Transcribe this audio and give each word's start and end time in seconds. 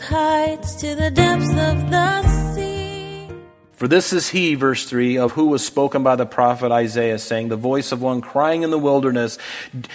wild 0.00 0.12
heights 0.12 0.74
to 0.76 0.94
the 0.94 1.10
depths 1.10 1.50
of 1.50 1.90
the. 1.90 2.39
For 3.80 3.88
this 3.88 4.12
is 4.12 4.28
he, 4.28 4.56
verse 4.56 4.84
3, 4.84 5.16
of 5.16 5.32
who 5.32 5.46
was 5.46 5.64
spoken 5.64 6.02
by 6.02 6.14
the 6.14 6.26
prophet 6.26 6.70
Isaiah, 6.70 7.18
saying, 7.18 7.48
The 7.48 7.56
voice 7.56 7.92
of 7.92 8.02
one 8.02 8.20
crying 8.20 8.62
in 8.62 8.68
the 8.68 8.78
wilderness. 8.78 9.38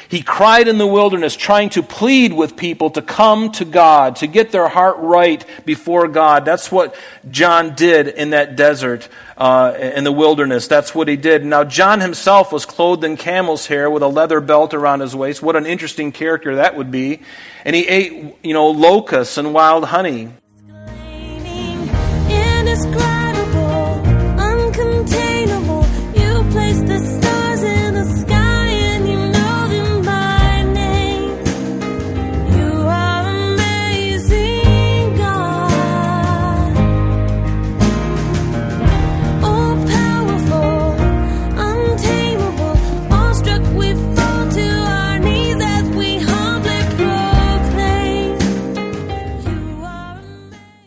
He 0.09 0.23
cried 0.23 0.68
in 0.68 0.80
the 0.80 0.88
wilderness, 0.88 1.36
trying 1.36 1.70
to 1.70 1.84
plead 1.84 2.34
with 2.34 2.58
people 2.58 2.90
to 2.90 3.04
come 3.04 3.52
to 3.52 3.63
God, 3.63 4.16
to 4.16 4.26
get 4.26 4.52
their 4.52 4.68
heart 4.68 4.95
right 4.98 5.45
before 5.68 6.08
God. 6.08 6.45
That's 6.45 6.71
what 6.71 6.95
John 7.30 7.76
did 7.76 8.08
in 8.08 8.32
that 8.32 8.55
desert, 8.55 9.08
uh, 9.38 9.76
in 9.80 10.04
the 10.04 10.12
wilderness. 10.12 10.67
That's 10.67 10.95
what 10.95 11.08
he 11.08 11.16
did. 11.16 11.45
Now, 11.45 11.63
John 11.63 12.02
himself 12.02 12.52
was 12.52 12.66
clothed 12.66 13.04
in 13.04 13.17
camel's 13.17 13.67
hair 13.67 13.88
with 13.91 14.02
a 14.02 14.08
leather 14.08 14.41
belt 14.41 14.73
around 14.73 15.02
his 15.02 15.16
waist. 15.16 15.44
What 15.44 15.55
an 15.55 15.67
interesting 15.67 16.12
character 16.12 16.55
that 16.55 16.76
would 16.76 16.90
be. 16.90 17.22
And 17.63 17.76
he 17.76 17.88
ate, 17.88 18.36
you 18.41 18.55
know, 18.55 18.67
locusts 18.67 19.38
and 19.38 19.54
wild 19.54 19.86
honey. 19.86 20.31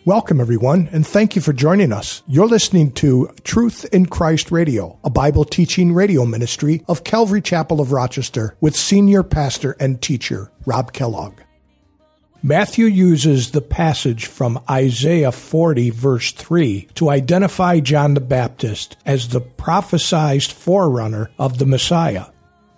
Welcome, 0.08 0.40
everyone, 0.40 0.88
and 0.90 1.06
thank 1.06 1.36
you 1.36 1.42
for 1.42 1.52
joining 1.52 1.92
us. 1.92 2.22
You're 2.26 2.46
listening 2.46 2.92
to 2.92 3.30
Truth 3.44 3.84
in 3.92 4.06
Christ 4.06 4.50
Radio, 4.50 4.98
a 5.04 5.10
Bible 5.10 5.44
teaching 5.44 5.92
radio 5.92 6.24
ministry 6.24 6.82
of 6.88 7.04
Calvary 7.04 7.42
Chapel 7.42 7.78
of 7.78 7.92
Rochester 7.92 8.56
with 8.58 8.74
senior 8.74 9.22
pastor 9.22 9.76
and 9.78 10.00
teacher 10.00 10.50
Rob 10.64 10.94
Kellogg. 10.94 11.34
Matthew 12.42 12.86
uses 12.86 13.50
the 13.50 13.60
passage 13.60 14.24
from 14.24 14.64
Isaiah 14.70 15.30
40, 15.30 15.90
verse 15.90 16.32
3, 16.32 16.88
to 16.94 17.10
identify 17.10 17.78
John 17.80 18.14
the 18.14 18.22
Baptist 18.22 18.96
as 19.04 19.28
the 19.28 19.42
prophesied 19.42 20.44
forerunner 20.44 21.30
of 21.38 21.58
the 21.58 21.66
Messiah. 21.66 22.28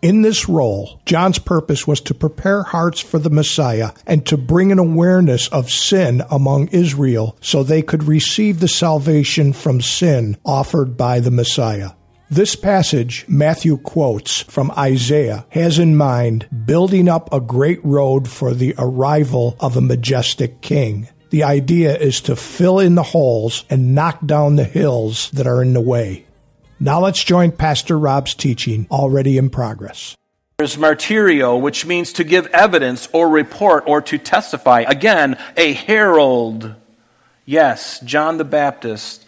In 0.02 0.22
this 0.22 0.48
role, 0.48 0.98
John's 1.04 1.38
purpose 1.38 1.86
was 1.86 2.00
to 2.02 2.14
prepare 2.14 2.62
hearts 2.62 3.00
for 3.00 3.18
the 3.18 3.28
Messiah 3.28 3.90
and 4.06 4.24
to 4.26 4.38
bring 4.38 4.72
an 4.72 4.78
awareness 4.78 5.46
of 5.48 5.70
sin 5.70 6.22
among 6.30 6.68
Israel 6.68 7.36
so 7.42 7.62
they 7.62 7.82
could 7.82 8.04
receive 8.04 8.60
the 8.60 8.68
salvation 8.68 9.52
from 9.52 9.82
sin 9.82 10.38
offered 10.42 10.96
by 10.96 11.20
the 11.20 11.30
Messiah. 11.30 11.90
This 12.30 12.56
passage 12.56 13.26
Matthew 13.28 13.76
quotes 13.76 14.40
from 14.42 14.70
Isaiah 14.70 15.44
has 15.50 15.78
in 15.78 15.96
mind 15.96 16.48
building 16.64 17.06
up 17.06 17.30
a 17.30 17.40
great 17.40 17.84
road 17.84 18.26
for 18.26 18.54
the 18.54 18.74
arrival 18.78 19.54
of 19.60 19.76
a 19.76 19.82
majestic 19.82 20.62
king. 20.62 21.08
The 21.28 21.44
idea 21.44 21.94
is 21.94 22.22
to 22.22 22.36
fill 22.36 22.78
in 22.78 22.94
the 22.94 23.02
holes 23.02 23.64
and 23.68 23.94
knock 23.94 24.24
down 24.24 24.56
the 24.56 24.64
hills 24.64 25.30
that 25.32 25.46
are 25.46 25.60
in 25.60 25.74
the 25.74 25.80
way. 25.80 26.24
Now 26.82 27.00
let's 27.00 27.22
join 27.22 27.52
Pastor 27.52 27.98
Rob's 27.98 28.34
teaching 28.34 28.86
already 28.90 29.36
in 29.36 29.50
progress. 29.50 30.16
There's 30.56 30.76
martyrio, 30.76 31.60
which 31.60 31.84
means 31.84 32.10
to 32.14 32.24
give 32.24 32.46
evidence 32.46 33.06
or 33.12 33.28
report 33.28 33.84
or 33.86 34.00
to 34.00 34.16
testify. 34.16 34.84
Again, 34.88 35.36
a 35.58 35.74
herald. 35.74 36.74
Yes, 37.44 38.00
John 38.00 38.38
the 38.38 38.46
Baptist. 38.46 39.19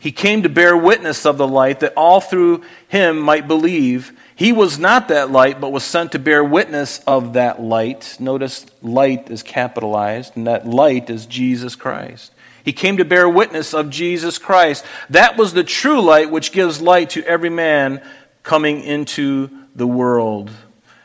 He 0.00 0.12
came 0.12 0.42
to 0.42 0.48
bear 0.48 0.76
witness 0.76 1.26
of 1.26 1.38
the 1.38 1.48
light 1.48 1.80
that 1.80 1.94
all 1.96 2.20
through 2.20 2.62
him 2.86 3.18
might 3.18 3.48
believe. 3.48 4.12
He 4.36 4.52
was 4.52 4.78
not 4.78 5.08
that 5.08 5.32
light, 5.32 5.60
but 5.60 5.72
was 5.72 5.82
sent 5.82 6.12
to 6.12 6.20
bear 6.20 6.44
witness 6.44 7.00
of 7.06 7.32
that 7.32 7.60
light. 7.60 8.16
Notice 8.20 8.66
light 8.80 9.28
is 9.30 9.42
capitalized, 9.42 10.36
and 10.36 10.46
that 10.46 10.66
light 10.66 11.10
is 11.10 11.26
Jesus 11.26 11.74
Christ. 11.74 12.32
He 12.64 12.72
came 12.72 12.98
to 12.98 13.04
bear 13.04 13.28
witness 13.28 13.74
of 13.74 13.90
Jesus 13.90 14.38
Christ. 14.38 14.84
That 15.10 15.36
was 15.36 15.52
the 15.52 15.64
true 15.64 16.00
light 16.00 16.30
which 16.30 16.52
gives 16.52 16.80
light 16.80 17.10
to 17.10 17.24
every 17.24 17.50
man 17.50 18.00
coming 18.42 18.82
into 18.82 19.50
the 19.74 19.86
world. 19.86 20.50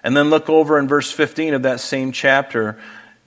And 0.04 0.16
then 0.16 0.30
look 0.30 0.50
over 0.50 0.78
in 0.78 0.88
verse 0.88 1.12
15 1.12 1.54
of 1.54 1.64
that 1.64 1.80
same 1.80 2.12
chapter. 2.12 2.78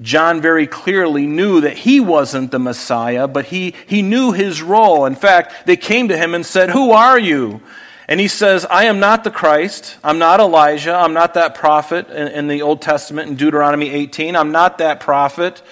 John 0.01 0.43
very 0.43 0.67
clearly 0.67 1.27
knew 1.27 1.63
that 1.63 1.79
he 1.79 2.01
wasn't 2.01 2.51
the 2.51 2.59
Messiah, 2.59 3.27
but 3.27 3.47
he, 3.47 3.75
he 3.87 4.03
knew 4.03 4.33
his 4.33 4.61
role. 4.61 5.07
In 5.07 5.15
fact, 5.15 5.67
they 5.67 5.77
came 5.77 6.09
to 6.09 6.17
him 6.17 6.35
and 6.35 6.45
said, 6.45 6.71
Who 6.71 6.91
are 6.91 7.19
you? 7.19 7.63
And 8.09 8.21
he 8.21 8.29
says, 8.29 8.67
I 8.71 8.85
am 8.85 9.01
not 9.01 9.25
the 9.25 9.31
Christ. 9.31 9.97
I'm 10.05 10.19
not 10.19 10.39
Elijah. 10.39 10.95
I'm 10.95 11.13
not 11.13 11.35
that 11.35 11.55
prophet 11.55 12.09
in, 12.09 12.29
in 12.29 12.47
the 12.49 12.63
Old 12.63 12.83
Testament 12.83 13.31
in 13.31 13.37
Deuteronomy 13.37 13.89
18. 13.89 14.37
I'm 14.37 14.53
not 14.53 14.79
that 14.79 15.01
prophet. 15.01 15.63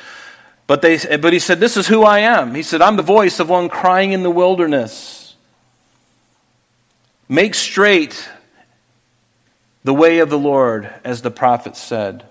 But, 0.67 0.81
they, 0.81 0.97
but 1.19 1.33
he 1.33 1.39
said, 1.39 1.61
This 1.61 1.77
is 1.77 1.87
who 1.87 2.03
I 2.03 2.21
am. 2.21 2.55
He 2.55 2.63
said, 2.63 2.81
I'm 2.81 2.97
the 2.97 3.03
voice 3.03 3.39
of 3.41 3.51
one 3.51 3.69
crying 3.69 4.13
in 4.13 4.23
the 4.23 4.31
wilderness. 4.31 5.37
Make 7.29 7.55
straight 7.55 8.29
the 9.85 9.95
way 9.95 10.19
of 10.19 10.31
the 10.31 10.39
Lord, 10.39 10.93
as 11.05 11.21
the 11.21 11.31
prophet 11.31 11.77
said. 11.77 12.25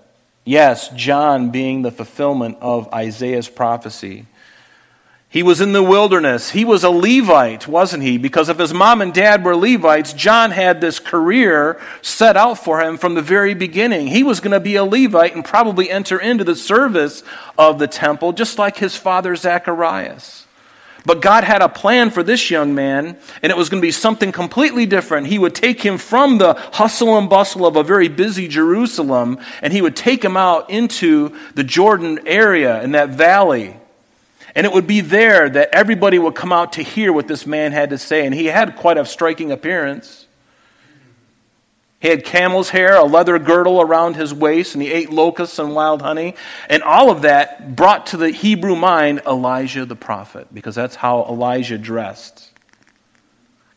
Yes, 0.44 0.90
John 0.90 1.50
being 1.50 1.82
the 1.82 1.90
fulfillment 1.90 2.58
of 2.60 2.92
Isaiah's 2.92 3.48
prophecy. 3.48 4.26
He 5.34 5.42
was 5.42 5.60
in 5.60 5.72
the 5.72 5.82
wilderness. 5.82 6.50
He 6.50 6.64
was 6.64 6.84
a 6.84 6.90
Levite, 6.90 7.66
wasn't 7.66 8.04
he? 8.04 8.18
Because 8.18 8.48
if 8.48 8.58
his 8.58 8.72
mom 8.72 9.00
and 9.00 9.12
dad 9.12 9.44
were 9.44 9.56
Levites, 9.56 10.12
John 10.12 10.52
had 10.52 10.80
this 10.80 11.00
career 11.00 11.80
set 12.02 12.36
out 12.36 12.54
for 12.54 12.80
him 12.80 12.98
from 12.98 13.14
the 13.14 13.22
very 13.22 13.52
beginning. 13.52 14.06
He 14.06 14.22
was 14.22 14.38
going 14.38 14.52
to 14.52 14.60
be 14.60 14.76
a 14.76 14.84
Levite 14.84 15.34
and 15.34 15.44
probably 15.44 15.90
enter 15.90 16.20
into 16.20 16.44
the 16.44 16.54
service 16.54 17.24
of 17.58 17.80
the 17.80 17.88
temple, 17.88 18.32
just 18.32 18.60
like 18.60 18.76
his 18.76 18.96
father 18.96 19.34
Zacharias. 19.34 20.43
But 21.06 21.20
God 21.20 21.44
had 21.44 21.60
a 21.60 21.68
plan 21.68 22.10
for 22.10 22.22
this 22.22 22.50
young 22.50 22.74
man, 22.74 23.18
and 23.42 23.50
it 23.50 23.56
was 23.56 23.68
going 23.68 23.80
to 23.80 23.86
be 23.86 23.92
something 23.92 24.32
completely 24.32 24.86
different. 24.86 25.26
He 25.26 25.38
would 25.38 25.54
take 25.54 25.82
him 25.82 25.98
from 25.98 26.38
the 26.38 26.54
hustle 26.54 27.18
and 27.18 27.28
bustle 27.28 27.66
of 27.66 27.76
a 27.76 27.82
very 27.82 28.08
busy 28.08 28.48
Jerusalem, 28.48 29.38
and 29.60 29.72
he 29.72 29.82
would 29.82 29.96
take 29.96 30.24
him 30.24 30.36
out 30.36 30.70
into 30.70 31.36
the 31.54 31.64
Jordan 31.64 32.20
area 32.26 32.82
in 32.82 32.92
that 32.92 33.10
valley. 33.10 33.76
And 34.54 34.66
it 34.66 34.72
would 34.72 34.86
be 34.86 35.00
there 35.02 35.48
that 35.50 35.70
everybody 35.72 36.18
would 36.18 36.34
come 36.34 36.52
out 36.52 36.74
to 36.74 36.82
hear 36.82 37.12
what 37.12 37.28
this 37.28 37.46
man 37.46 37.72
had 37.72 37.90
to 37.90 37.98
say. 37.98 38.24
And 38.24 38.34
he 38.34 38.46
had 38.46 38.76
quite 38.76 38.96
a 38.96 39.04
striking 39.04 39.50
appearance. 39.50 40.23
He 42.04 42.10
had 42.10 42.22
camel's 42.22 42.68
hair, 42.68 42.96
a 42.96 43.04
leather 43.04 43.38
girdle 43.38 43.80
around 43.80 44.16
his 44.16 44.34
waist, 44.34 44.74
and 44.74 44.82
he 44.82 44.92
ate 44.92 45.08
locusts 45.08 45.58
and 45.58 45.74
wild 45.74 46.02
honey. 46.02 46.34
And 46.68 46.82
all 46.82 47.08
of 47.08 47.22
that 47.22 47.76
brought 47.76 48.08
to 48.08 48.18
the 48.18 48.28
Hebrew 48.28 48.76
mind 48.76 49.22
Elijah 49.26 49.86
the 49.86 49.96
prophet, 49.96 50.48
because 50.52 50.74
that's 50.74 50.96
how 50.96 51.24
Elijah 51.24 51.78
dressed. 51.78 52.50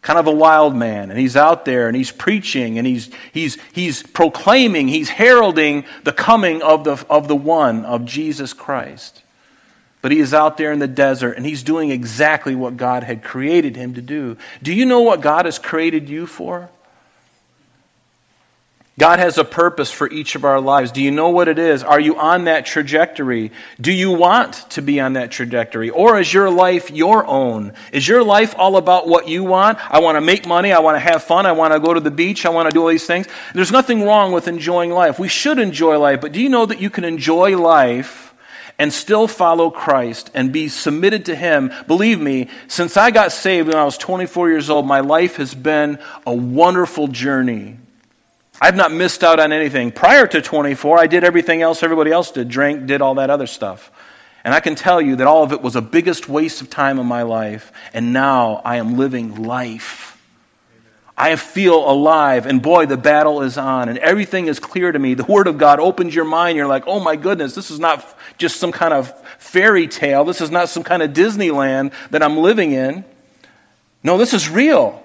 Kind 0.01 0.19
of 0.19 0.27
a 0.27 0.33
wild 0.33 0.75
man. 0.75 1.09
And 1.09 1.17
he's 1.17 1.37
out 1.37 1.63
there 1.63 1.87
and 1.87 1.95
he's 1.95 2.11
preaching 2.11 2.77
and 2.77 2.85
he's, 2.85 3.09
he's, 3.31 3.57
he's 3.71 4.03
proclaiming, 4.03 4.89
he's 4.89 5.07
heralding 5.07 5.85
the 6.03 6.11
coming 6.11 6.61
of 6.61 6.83
the, 6.83 7.05
of 7.09 7.29
the 7.29 7.35
one, 7.35 7.85
of 7.85 8.03
Jesus 8.03 8.51
Christ. 8.51 9.23
But 10.01 10.11
he 10.11 10.19
is 10.19 10.33
out 10.33 10.57
there 10.57 10.73
in 10.73 10.79
the 10.79 10.87
desert 10.89 11.37
and 11.37 11.45
he's 11.45 11.63
doing 11.63 11.91
exactly 11.91 12.55
what 12.55 12.75
God 12.75 13.03
had 13.03 13.23
created 13.23 13.77
him 13.77 13.93
to 13.93 14.01
do. 14.01 14.35
Do 14.61 14.73
you 14.73 14.85
know 14.85 14.99
what 14.99 15.21
God 15.21 15.45
has 15.45 15.57
created 15.57 16.09
you 16.09 16.27
for? 16.27 16.69
God 18.99 19.19
has 19.19 19.37
a 19.37 19.45
purpose 19.45 19.91
for 19.91 20.09
each 20.09 20.33
of 20.33 20.43
our 20.43 20.59
lives. 20.59 20.91
Do 20.91 21.03
you 21.03 21.11
know 21.11 21.29
what 21.29 21.47
it 21.47 21.59
is? 21.59 21.83
Are 21.83 21.99
you 21.99 22.17
on 22.17 22.45
that 22.45 22.65
trajectory? 22.65 23.51
Do 23.79 23.91
you 23.91 24.11
want 24.11 24.53
to 24.71 24.81
be 24.81 24.99
on 24.99 25.13
that 25.13 25.29
trajectory? 25.29 25.91
Or 25.91 26.19
is 26.19 26.33
your 26.33 26.49
life 26.49 26.89
your 26.89 27.23
own? 27.27 27.73
Is 27.91 28.07
your 28.07 28.23
life 28.23 28.55
all 28.57 28.75
about 28.75 29.07
what 29.07 29.27
you 29.27 29.43
want? 29.43 29.77
I 29.91 29.99
want 29.99 30.15
to 30.15 30.21
make 30.21 30.47
money. 30.47 30.73
I 30.73 30.79
want 30.79 30.95
to 30.95 30.99
have 30.99 31.23
fun. 31.23 31.45
I 31.45 31.51
want 31.51 31.73
to 31.73 31.79
go 31.79 31.93
to 31.93 31.99
the 31.99 32.09
beach. 32.09 32.43
I 32.43 32.49
want 32.49 32.69
to 32.69 32.73
do 32.73 32.81
all 32.81 32.87
these 32.87 33.05
things. 33.05 33.27
There's 33.53 33.71
nothing 33.71 34.01
wrong 34.01 34.31
with 34.31 34.47
enjoying 34.47 34.89
life. 34.89 35.19
We 35.19 35.27
should 35.27 35.59
enjoy 35.59 35.99
life. 35.99 36.19
But 36.19 36.31
do 36.31 36.41
you 36.41 36.49
know 36.49 36.65
that 36.65 36.81
you 36.81 36.89
can 36.89 37.03
enjoy 37.03 37.55
life 37.55 38.33
and 38.79 38.91
still 38.91 39.27
follow 39.27 39.69
Christ 39.69 40.31
and 40.33 40.51
be 40.51 40.69
submitted 40.69 41.25
to 41.25 41.35
Him? 41.35 41.71
Believe 41.85 42.19
me, 42.19 42.49
since 42.67 42.97
I 42.97 43.11
got 43.11 43.31
saved 43.31 43.67
when 43.67 43.77
I 43.77 43.85
was 43.85 43.99
24 43.99 44.49
years 44.49 44.71
old, 44.71 44.87
my 44.87 45.01
life 45.01 45.35
has 45.35 45.53
been 45.53 45.99
a 46.25 46.33
wonderful 46.33 47.07
journey. 47.07 47.77
I've 48.59 48.75
not 48.75 48.91
missed 48.91 49.23
out 49.23 49.39
on 49.39 49.51
anything. 49.51 49.91
Prior 49.91 50.25
to 50.27 50.41
24, 50.41 50.99
I 50.99 51.07
did 51.07 51.23
everything 51.23 51.61
else 51.61 51.83
everybody 51.83 52.11
else 52.11 52.31
did 52.31 52.49
drank, 52.49 52.87
did 52.87 53.01
all 53.01 53.15
that 53.15 53.29
other 53.29 53.47
stuff. 53.47 53.91
And 54.43 54.53
I 54.53 54.59
can 54.59 54.75
tell 54.75 55.01
you 55.01 55.17
that 55.17 55.27
all 55.27 55.43
of 55.43 55.51
it 55.51 55.61
was 55.61 55.75
a 55.75 55.81
biggest 55.81 56.29
waste 56.29 56.61
of 56.61 56.69
time 56.69 56.99
in 56.99 57.05
my 57.05 57.23
life. 57.23 57.71
And 57.93 58.13
now 58.13 58.61
I 58.63 58.77
am 58.77 58.97
living 58.97 59.43
life. 59.43 60.17
I 61.19 61.35
feel 61.35 61.89
alive, 61.89 62.45
and 62.45 62.61
boy, 62.61 62.85
the 62.85 62.95
battle 62.95 63.41
is 63.41 63.57
on, 63.57 63.89
and 63.89 63.97
everything 63.97 64.45
is 64.45 64.59
clear 64.59 64.91
to 64.91 64.99
me. 64.99 65.15
The 65.15 65.23
Word 65.23 65.47
of 65.47 65.57
God 65.57 65.79
opens 65.79 66.13
your 66.13 66.25
mind. 66.25 66.57
You're 66.57 66.67
like, 66.67 66.83
oh 66.85 66.99
my 66.99 67.15
goodness, 67.15 67.55
this 67.55 67.71
is 67.71 67.79
not 67.79 68.05
just 68.37 68.57
some 68.57 68.71
kind 68.71 68.93
of 68.93 69.11
fairy 69.39 69.87
tale. 69.87 70.23
This 70.25 70.41
is 70.41 70.51
not 70.51 70.69
some 70.69 70.83
kind 70.83 71.01
of 71.01 71.13
Disneyland 71.13 71.91
that 72.11 72.21
I'm 72.21 72.37
living 72.37 72.71
in. 72.71 73.03
No, 74.03 74.19
this 74.19 74.31
is 74.31 74.47
real. 74.47 75.03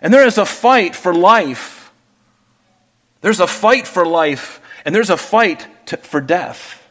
And 0.00 0.12
there 0.12 0.26
is 0.26 0.36
a 0.36 0.44
fight 0.44 0.96
for 0.96 1.14
life. 1.14 1.83
There's 3.24 3.40
a 3.40 3.46
fight 3.46 3.86
for 3.86 4.04
life, 4.04 4.60
and 4.84 4.94
there's 4.94 5.08
a 5.08 5.16
fight 5.16 5.66
to, 5.86 5.96
for 5.96 6.20
death. 6.20 6.86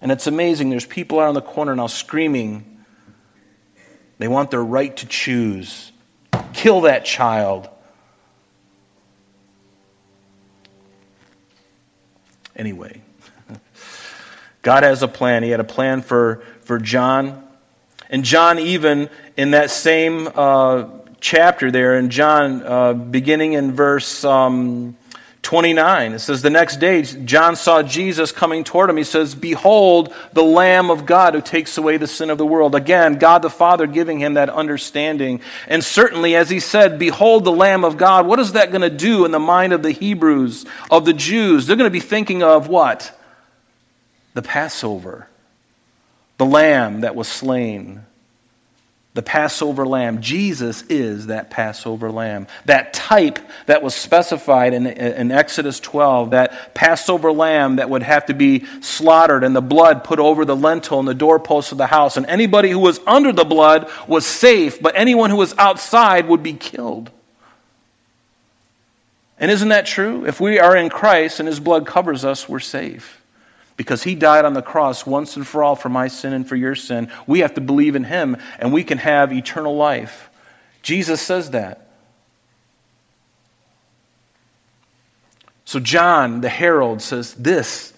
And 0.00 0.12
it's 0.12 0.28
amazing. 0.28 0.70
There's 0.70 0.86
people 0.86 1.18
out 1.18 1.26
on 1.26 1.34
the 1.34 1.42
corner 1.42 1.74
now 1.74 1.88
screaming. 1.88 2.84
They 4.18 4.28
want 4.28 4.52
their 4.52 4.62
right 4.62 4.96
to 4.98 5.06
choose. 5.06 5.90
Kill 6.52 6.82
that 6.82 7.04
child. 7.04 7.68
Anyway, 12.54 13.02
God 14.62 14.84
has 14.84 15.02
a 15.02 15.08
plan. 15.08 15.42
He 15.42 15.50
had 15.50 15.58
a 15.58 15.64
plan 15.64 16.02
for, 16.02 16.44
for 16.60 16.78
John. 16.78 17.42
And 18.08 18.24
John, 18.24 18.60
even 18.60 19.10
in 19.36 19.50
that 19.50 19.72
same 19.72 20.28
uh, 20.32 20.84
chapter 21.22 21.70
there, 21.70 21.96
in 21.96 22.10
John, 22.10 22.62
uh, 22.62 22.92
beginning 22.92 23.54
in 23.54 23.72
verse 23.72 24.24
um, 24.24 24.96
29. 25.42 26.12
It 26.12 26.18
says, 26.18 26.42
The 26.42 26.50
next 26.50 26.76
day, 26.78 27.02
John 27.02 27.56
saw 27.56 27.82
Jesus 27.82 28.32
coming 28.32 28.64
toward 28.64 28.90
him. 28.90 28.96
He 28.96 29.04
says, 29.04 29.34
Behold, 29.34 30.12
the 30.32 30.42
Lamb 30.42 30.90
of 30.90 31.06
God 31.06 31.34
who 31.34 31.40
takes 31.40 31.78
away 31.78 31.96
the 31.96 32.08
sin 32.08 32.28
of 32.28 32.38
the 32.38 32.46
world. 32.46 32.74
Again, 32.74 33.18
God 33.18 33.40
the 33.40 33.50
Father 33.50 33.86
giving 33.86 34.18
him 34.18 34.34
that 34.34 34.50
understanding. 34.50 35.40
And 35.68 35.82
certainly, 35.82 36.34
as 36.34 36.50
he 36.50 36.60
said, 36.60 36.98
Behold, 36.98 37.44
the 37.44 37.52
Lamb 37.52 37.84
of 37.84 37.96
God, 37.96 38.26
what 38.26 38.40
is 38.40 38.52
that 38.52 38.70
going 38.70 38.82
to 38.82 38.90
do 38.90 39.24
in 39.24 39.30
the 39.30 39.38
mind 39.38 39.72
of 39.72 39.82
the 39.82 39.92
Hebrews, 39.92 40.66
of 40.90 41.04
the 41.04 41.14
Jews? 41.14 41.66
They're 41.66 41.76
going 41.76 41.90
to 41.90 41.90
be 41.90 42.00
thinking 42.00 42.42
of 42.42 42.68
what? 42.68 43.18
The 44.34 44.42
Passover, 44.42 45.28
the 46.38 46.46
Lamb 46.46 47.02
that 47.02 47.14
was 47.14 47.28
slain 47.28 48.06
the 49.14 49.22
Passover 49.22 49.86
lamb. 49.86 50.22
Jesus 50.22 50.82
is 50.88 51.26
that 51.26 51.50
Passover 51.50 52.10
lamb. 52.10 52.46
That 52.64 52.94
type 52.94 53.38
that 53.66 53.82
was 53.82 53.94
specified 53.94 54.72
in, 54.72 54.86
in, 54.86 55.30
Exodus 55.30 55.80
12, 55.80 56.30
that 56.30 56.74
Passover 56.74 57.30
lamb 57.30 57.76
that 57.76 57.90
would 57.90 58.02
have 58.02 58.26
to 58.26 58.34
be 58.34 58.64
slaughtered 58.80 59.44
and 59.44 59.54
the 59.54 59.60
blood 59.60 60.02
put 60.02 60.18
over 60.18 60.46
the 60.46 60.56
lintel 60.56 60.98
and 60.98 61.06
the 61.06 61.14
doorposts 61.14 61.72
of 61.72 61.78
the 61.78 61.88
house. 61.88 62.16
And 62.16 62.24
anybody 62.24 62.70
who 62.70 62.78
was 62.78 63.00
under 63.06 63.32
the 63.32 63.44
blood 63.44 63.90
was 64.08 64.24
safe, 64.24 64.80
but 64.80 64.96
anyone 64.96 65.28
who 65.28 65.36
was 65.36 65.54
outside 65.58 66.26
would 66.28 66.42
be 66.42 66.54
killed. 66.54 67.10
And 69.38 69.50
isn't 69.50 69.68
that 69.68 69.86
true? 69.86 70.24
If 70.24 70.40
we 70.40 70.58
are 70.58 70.76
in 70.76 70.88
Christ 70.88 71.38
and 71.38 71.46
his 71.46 71.60
blood 71.60 71.86
covers 71.86 72.24
us, 72.24 72.48
we're 72.48 72.60
safe 72.60 73.21
because 73.82 74.04
he 74.04 74.14
died 74.14 74.44
on 74.44 74.54
the 74.54 74.62
cross 74.62 75.04
once 75.04 75.36
and 75.36 75.46
for 75.46 75.62
all 75.62 75.74
for 75.74 75.88
my 75.88 76.06
sin 76.06 76.32
and 76.32 76.48
for 76.48 76.54
your 76.54 76.76
sin. 76.76 77.10
We 77.26 77.40
have 77.40 77.54
to 77.54 77.60
believe 77.60 77.96
in 77.96 78.04
him 78.04 78.36
and 78.58 78.72
we 78.72 78.84
can 78.84 78.98
have 78.98 79.32
eternal 79.32 79.76
life. 79.76 80.30
Jesus 80.82 81.20
says 81.20 81.50
that. 81.50 81.88
So, 85.64 85.80
John, 85.80 86.42
the 86.42 86.48
herald, 86.48 87.02
says, 87.02 87.34
This 87.34 87.92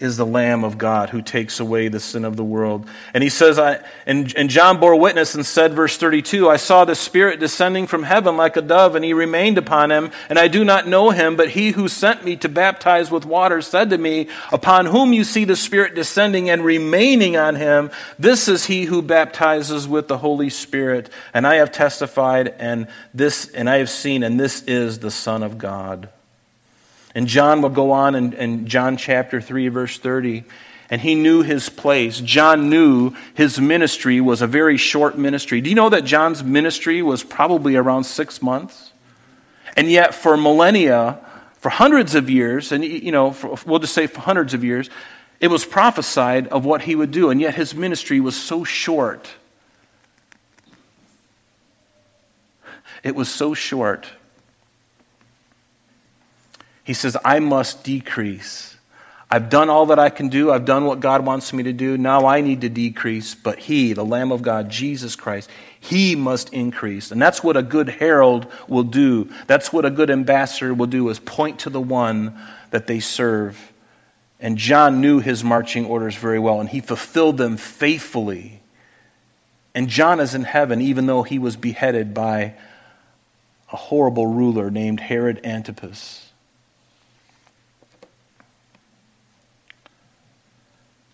is 0.00 0.16
the 0.16 0.26
Lamb 0.26 0.62
of 0.62 0.78
God 0.78 1.10
who 1.10 1.20
takes 1.20 1.58
away 1.58 1.88
the 1.88 1.98
sin 1.98 2.24
of 2.24 2.36
the 2.36 2.44
world. 2.44 2.86
And 3.12 3.24
he 3.24 3.28
says, 3.28 3.58
I, 3.58 3.80
and, 4.06 4.32
and 4.36 4.48
John 4.48 4.78
bore 4.78 4.94
witness 4.94 5.34
and 5.34 5.44
said, 5.44 5.74
verse 5.74 5.96
32, 5.96 6.48
I 6.48 6.56
saw 6.56 6.84
the 6.84 6.94
Spirit 6.94 7.40
descending 7.40 7.88
from 7.88 8.04
heaven 8.04 8.36
like 8.36 8.56
a 8.56 8.62
dove, 8.62 8.94
and 8.94 9.04
he 9.04 9.12
remained 9.12 9.58
upon 9.58 9.90
him. 9.90 10.12
And 10.28 10.38
I 10.38 10.46
do 10.46 10.64
not 10.64 10.86
know 10.86 11.10
him, 11.10 11.34
but 11.34 11.50
he 11.50 11.72
who 11.72 11.88
sent 11.88 12.24
me 12.24 12.36
to 12.36 12.48
baptize 12.48 13.10
with 13.10 13.26
water 13.26 13.60
said 13.60 13.90
to 13.90 13.98
me, 13.98 14.28
Upon 14.52 14.86
whom 14.86 15.12
you 15.12 15.24
see 15.24 15.44
the 15.44 15.56
Spirit 15.56 15.96
descending 15.96 16.48
and 16.48 16.64
remaining 16.64 17.36
on 17.36 17.56
him, 17.56 17.90
this 18.20 18.46
is 18.46 18.66
he 18.66 18.84
who 18.84 19.02
baptizes 19.02 19.88
with 19.88 20.06
the 20.06 20.18
Holy 20.18 20.50
Spirit. 20.50 21.10
And 21.34 21.44
I 21.44 21.56
have 21.56 21.72
testified, 21.72 22.54
and 22.60 22.86
this, 23.12 23.50
and 23.50 23.68
I 23.68 23.78
have 23.78 23.90
seen, 23.90 24.22
and 24.22 24.38
this 24.38 24.62
is 24.62 25.00
the 25.00 25.10
Son 25.10 25.42
of 25.42 25.58
God. 25.58 26.08
And 27.14 27.26
John 27.26 27.62
will 27.62 27.70
go 27.70 27.90
on 27.92 28.14
in, 28.14 28.32
in 28.34 28.66
John 28.66 28.96
chapter 28.96 29.40
3, 29.40 29.68
verse 29.68 29.98
30 29.98 30.44
and 30.90 31.00
he 31.00 31.14
knew 31.14 31.42
his 31.42 31.68
place. 31.68 32.20
John 32.20 32.70
knew 32.70 33.14
his 33.34 33.60
ministry 33.60 34.20
was 34.20 34.40
a 34.40 34.46
very 34.46 34.76
short 34.76 35.18
ministry. 35.18 35.60
Do 35.60 35.68
you 35.68 35.76
know 35.76 35.90
that 35.90 36.04
John's 36.04 36.42
ministry 36.42 37.02
was 37.02 37.22
probably 37.22 37.76
around 37.76 38.04
six 38.04 38.40
months? 38.40 38.92
And 39.76 39.90
yet, 39.90 40.14
for 40.14 40.36
millennia, 40.36 41.18
for 41.58 41.68
hundreds 41.68 42.14
of 42.14 42.30
years, 42.30 42.72
and 42.72 42.84
you 42.84 43.12
know, 43.12 43.32
for, 43.32 43.58
we'll 43.66 43.78
just 43.80 43.94
say 43.94 44.06
for 44.06 44.20
hundreds 44.20 44.54
of 44.54 44.64
years, 44.64 44.88
it 45.40 45.48
was 45.48 45.64
prophesied 45.64 46.48
of 46.48 46.64
what 46.64 46.82
he 46.82 46.96
would 46.96 47.10
do, 47.10 47.30
and 47.30 47.40
yet 47.40 47.54
his 47.54 47.74
ministry 47.74 48.18
was 48.18 48.34
so 48.34 48.64
short. 48.64 49.28
It 53.04 53.14
was 53.14 53.28
so 53.28 53.54
short 53.54 54.06
he 56.88 56.94
says, 56.94 57.18
I 57.22 57.38
must 57.38 57.84
decrease. 57.84 58.74
I've 59.30 59.50
done 59.50 59.68
all 59.68 59.84
that 59.84 59.98
I 59.98 60.08
can 60.08 60.30
do. 60.30 60.50
I've 60.50 60.64
done 60.64 60.86
what 60.86 61.00
God 61.00 61.26
wants 61.26 61.52
me 61.52 61.64
to 61.64 61.72
do. 61.74 61.98
Now 61.98 62.24
I 62.24 62.40
need 62.40 62.62
to 62.62 62.70
decrease. 62.70 63.34
But 63.34 63.58
He, 63.58 63.92
the 63.92 64.06
Lamb 64.06 64.32
of 64.32 64.40
God, 64.40 64.70
Jesus 64.70 65.14
Christ, 65.14 65.50
He 65.78 66.16
must 66.16 66.50
increase. 66.50 67.10
And 67.10 67.20
that's 67.20 67.44
what 67.44 67.58
a 67.58 67.62
good 67.62 67.90
herald 67.90 68.50
will 68.68 68.84
do. 68.84 69.30
That's 69.46 69.70
what 69.70 69.84
a 69.84 69.90
good 69.90 70.08
ambassador 70.08 70.72
will 70.72 70.86
do 70.86 71.10
is 71.10 71.18
point 71.18 71.58
to 71.58 71.68
the 71.68 71.78
one 71.78 72.40
that 72.70 72.86
they 72.86 73.00
serve. 73.00 73.70
And 74.40 74.56
John 74.56 75.02
knew 75.02 75.20
his 75.20 75.44
marching 75.44 75.84
orders 75.84 76.16
very 76.16 76.38
well, 76.38 76.58
and 76.58 76.70
he 76.70 76.80
fulfilled 76.80 77.36
them 77.36 77.58
faithfully. 77.58 78.62
And 79.74 79.90
John 79.90 80.20
is 80.20 80.34
in 80.34 80.44
heaven, 80.44 80.80
even 80.80 81.04
though 81.04 81.22
he 81.22 81.38
was 81.38 81.54
beheaded 81.54 82.14
by 82.14 82.54
a 83.70 83.76
horrible 83.76 84.26
ruler 84.26 84.70
named 84.70 85.00
Herod 85.00 85.42
Antipas. 85.44 86.27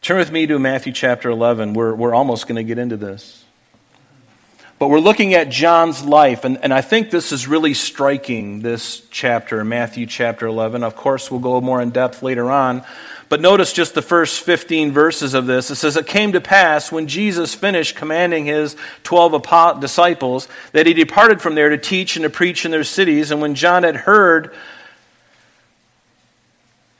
Turn 0.04 0.18
with 0.18 0.30
me 0.30 0.46
to 0.48 0.58
Matthew 0.58 0.92
chapter 0.92 1.30
11. 1.30 1.72
We're, 1.72 1.94
we're 1.94 2.12
almost 2.14 2.46
going 2.46 2.56
to 2.56 2.62
get 2.62 2.76
into 2.76 2.98
this. 2.98 3.42
But 4.78 4.88
we're 4.88 5.00
looking 5.00 5.32
at 5.32 5.48
John's 5.48 6.04
life, 6.04 6.44
and, 6.44 6.58
and 6.62 6.74
I 6.74 6.82
think 6.82 7.10
this 7.10 7.32
is 7.32 7.48
really 7.48 7.72
striking, 7.72 8.60
this 8.60 9.00
chapter, 9.10 9.64
Matthew 9.64 10.04
chapter 10.04 10.46
11. 10.46 10.82
Of 10.82 10.94
course, 10.94 11.30
we'll 11.30 11.40
go 11.40 11.58
more 11.62 11.80
in 11.80 11.88
depth 11.88 12.22
later 12.22 12.50
on. 12.50 12.84
But 13.30 13.40
notice 13.40 13.72
just 13.72 13.94
the 13.94 14.02
first 14.02 14.42
15 14.42 14.92
verses 14.92 15.32
of 15.32 15.46
this. 15.46 15.70
It 15.70 15.76
says, 15.76 15.96
It 15.96 16.06
came 16.06 16.32
to 16.32 16.40
pass 16.42 16.92
when 16.92 17.08
Jesus 17.08 17.54
finished 17.54 17.96
commanding 17.96 18.44
his 18.44 18.76
12 19.04 19.80
disciples 19.80 20.48
that 20.72 20.84
he 20.84 20.92
departed 20.92 21.40
from 21.40 21.54
there 21.54 21.70
to 21.70 21.78
teach 21.78 22.16
and 22.16 22.24
to 22.24 22.30
preach 22.30 22.66
in 22.66 22.72
their 22.72 22.84
cities. 22.84 23.30
And 23.30 23.40
when 23.40 23.54
John 23.54 23.84
had 23.84 23.96
heard, 23.96 24.54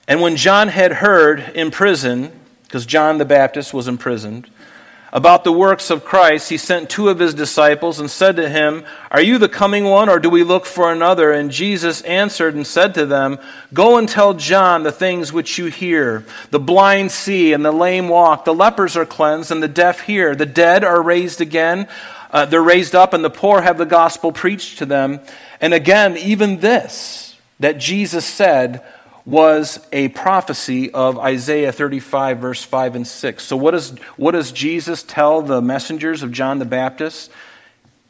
and 0.08 0.23
when 0.23 0.37
John 0.37 0.68
had 0.68 0.92
heard 0.92 1.40
in 1.54 1.70
prison, 1.70 2.40
because 2.75 2.87
John 2.87 3.19
the 3.19 3.25
Baptist 3.25 3.73
was 3.73 3.87
imprisoned, 3.87 4.50
about 5.12 5.45
the 5.45 5.52
works 5.52 5.90
of 5.90 6.04
Christ, 6.04 6.50
he 6.50 6.57
sent 6.57 6.90
two 6.90 7.09
of 7.09 7.21
his 7.21 7.33
disciples 7.33 8.00
and 8.00 8.11
said 8.11 8.35
to 8.35 8.49
him, 8.49 8.85
Are 9.12 9.23
you 9.23 9.38
the 9.38 9.49
coming 9.49 9.85
one, 9.85 10.09
or 10.09 10.19
do 10.19 10.28
we 10.28 10.43
look 10.43 10.66
for 10.66 10.90
another? 10.90 11.31
And 11.31 11.52
Jesus 11.52 12.00
answered 12.00 12.57
and 12.57 12.66
said 12.66 12.93
to 12.95 13.07
them, 13.07 13.38
Go 13.73 13.97
and 13.97 14.09
tell 14.09 14.35
John 14.35 14.83
the 14.83 14.90
things 14.90 15.33
which 15.33 15.57
you 15.57 15.66
hear. 15.66 16.25
The 16.50 16.59
blind 16.59 17.12
see, 17.12 17.52
and 17.52 17.64
the 17.64 17.71
lame 17.71 18.09
walk, 18.09 18.45
the 18.45 18.52
lepers 18.52 18.97
are 18.97 19.07
cleansed, 19.07 19.52
and 19.52 19.62
the 19.62 19.69
deaf 19.69 20.00
hear. 20.00 20.35
The 20.35 20.45
dead 20.45 20.83
are 20.83 21.00
raised 21.00 21.40
again, 21.40 21.87
uh, 22.33 22.47
they're 22.47 22.61
raised 22.61 22.97
up, 22.97 23.14
and 23.14 23.25
the 23.25 23.31
poor 23.31 23.61
have 23.61 23.78
the 23.78 23.87
gospel 23.87 24.33
preached 24.33 24.78
to 24.78 24.87
them. 24.87 25.21
And 25.61 25.73
again, 25.73 26.16
even 26.16 26.59
this 26.59 27.37
that 27.61 27.78
Jesus 27.78 28.25
said 28.25 28.83
was 29.26 29.81
a 29.93 30.09
prophecy 30.09 30.90
of 30.90 31.19
Isaiah 31.19 31.73
35, 31.73 32.38
verse 32.38 32.62
5 32.62 32.97
and 32.97 33.07
6. 33.07 33.43
So, 33.43 33.57
what, 33.57 33.75
is, 33.75 33.90
what 34.16 34.33
does 34.33 34.52
Jesus 34.52 35.02
tell 35.02 35.40
the 35.40 35.62
messengers 35.62 36.23
of 36.23 36.31
John 36.31 36.59
the 36.59 36.64
Baptist? 36.64 37.31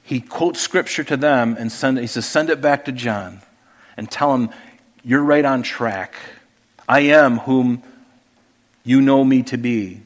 He 0.02 0.20
quotes 0.20 0.60
scripture 0.60 1.04
to 1.04 1.16
them 1.16 1.56
and 1.58 1.70
send, 1.70 1.98
he 1.98 2.06
says, 2.06 2.26
Send 2.26 2.50
it 2.50 2.60
back 2.60 2.84
to 2.86 2.92
John 2.92 3.40
and 3.96 4.10
tell 4.10 4.34
him, 4.34 4.50
You're 5.02 5.22
right 5.22 5.44
on 5.44 5.62
track. 5.62 6.14
I 6.88 7.00
am 7.00 7.38
whom 7.38 7.82
you 8.82 9.00
know 9.00 9.24
me 9.24 9.42
to 9.44 9.56
be. 9.56 10.02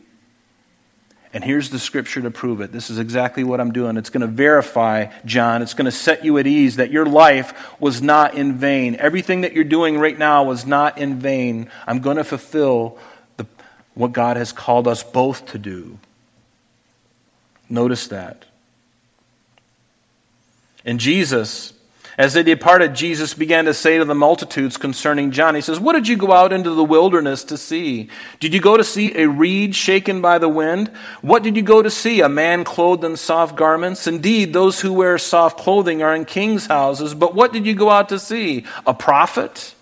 And 1.38 1.44
here's 1.44 1.70
the 1.70 1.78
scripture 1.78 2.20
to 2.22 2.32
prove 2.32 2.60
it. 2.60 2.72
This 2.72 2.90
is 2.90 2.98
exactly 2.98 3.44
what 3.44 3.60
I'm 3.60 3.70
doing. 3.70 3.96
It's 3.96 4.10
going 4.10 4.22
to 4.22 4.26
verify, 4.26 5.06
John, 5.24 5.62
it's 5.62 5.72
going 5.72 5.84
to 5.84 5.92
set 5.92 6.24
you 6.24 6.36
at 6.38 6.48
ease 6.48 6.74
that 6.78 6.90
your 6.90 7.06
life 7.06 7.80
was 7.80 8.02
not 8.02 8.34
in 8.34 8.54
vain. 8.54 8.96
Everything 8.96 9.42
that 9.42 9.52
you're 9.52 9.62
doing 9.62 10.00
right 10.00 10.18
now 10.18 10.42
was 10.42 10.66
not 10.66 10.98
in 10.98 11.20
vain. 11.20 11.70
I'm 11.86 12.00
going 12.00 12.16
to 12.16 12.24
fulfill 12.24 12.98
the, 13.36 13.46
what 13.94 14.10
God 14.10 14.36
has 14.36 14.50
called 14.50 14.88
us 14.88 15.04
both 15.04 15.46
to 15.52 15.58
do. 15.58 16.00
Notice 17.70 18.08
that. 18.08 18.44
And 20.84 20.98
Jesus, 20.98 21.72
As 22.18 22.34
they 22.34 22.42
departed, 22.42 22.96
Jesus 22.96 23.32
began 23.32 23.66
to 23.66 23.72
say 23.72 23.96
to 23.96 24.04
the 24.04 24.12
multitudes 24.12 24.76
concerning 24.76 25.30
John, 25.30 25.54
He 25.54 25.60
says, 25.60 25.78
What 25.78 25.92
did 25.92 26.08
you 26.08 26.16
go 26.16 26.32
out 26.32 26.52
into 26.52 26.70
the 26.70 26.82
wilderness 26.82 27.44
to 27.44 27.56
see? 27.56 28.10
Did 28.40 28.52
you 28.52 28.60
go 28.60 28.76
to 28.76 28.82
see 28.82 29.16
a 29.16 29.28
reed 29.28 29.76
shaken 29.76 30.20
by 30.20 30.38
the 30.38 30.48
wind? 30.48 30.88
What 31.22 31.44
did 31.44 31.54
you 31.54 31.62
go 31.62 31.80
to 31.80 31.90
see? 31.90 32.20
A 32.20 32.28
man 32.28 32.64
clothed 32.64 33.04
in 33.04 33.16
soft 33.16 33.54
garments? 33.54 34.08
Indeed, 34.08 34.52
those 34.52 34.80
who 34.80 34.92
wear 34.92 35.16
soft 35.16 35.58
clothing 35.58 36.02
are 36.02 36.12
in 36.12 36.24
king's 36.24 36.66
houses. 36.66 37.14
But 37.14 37.36
what 37.36 37.52
did 37.52 37.64
you 37.64 37.74
go 37.76 37.88
out 37.88 38.08
to 38.08 38.18
see? 38.18 38.66
A 38.84 38.94
prophet? 38.94 39.76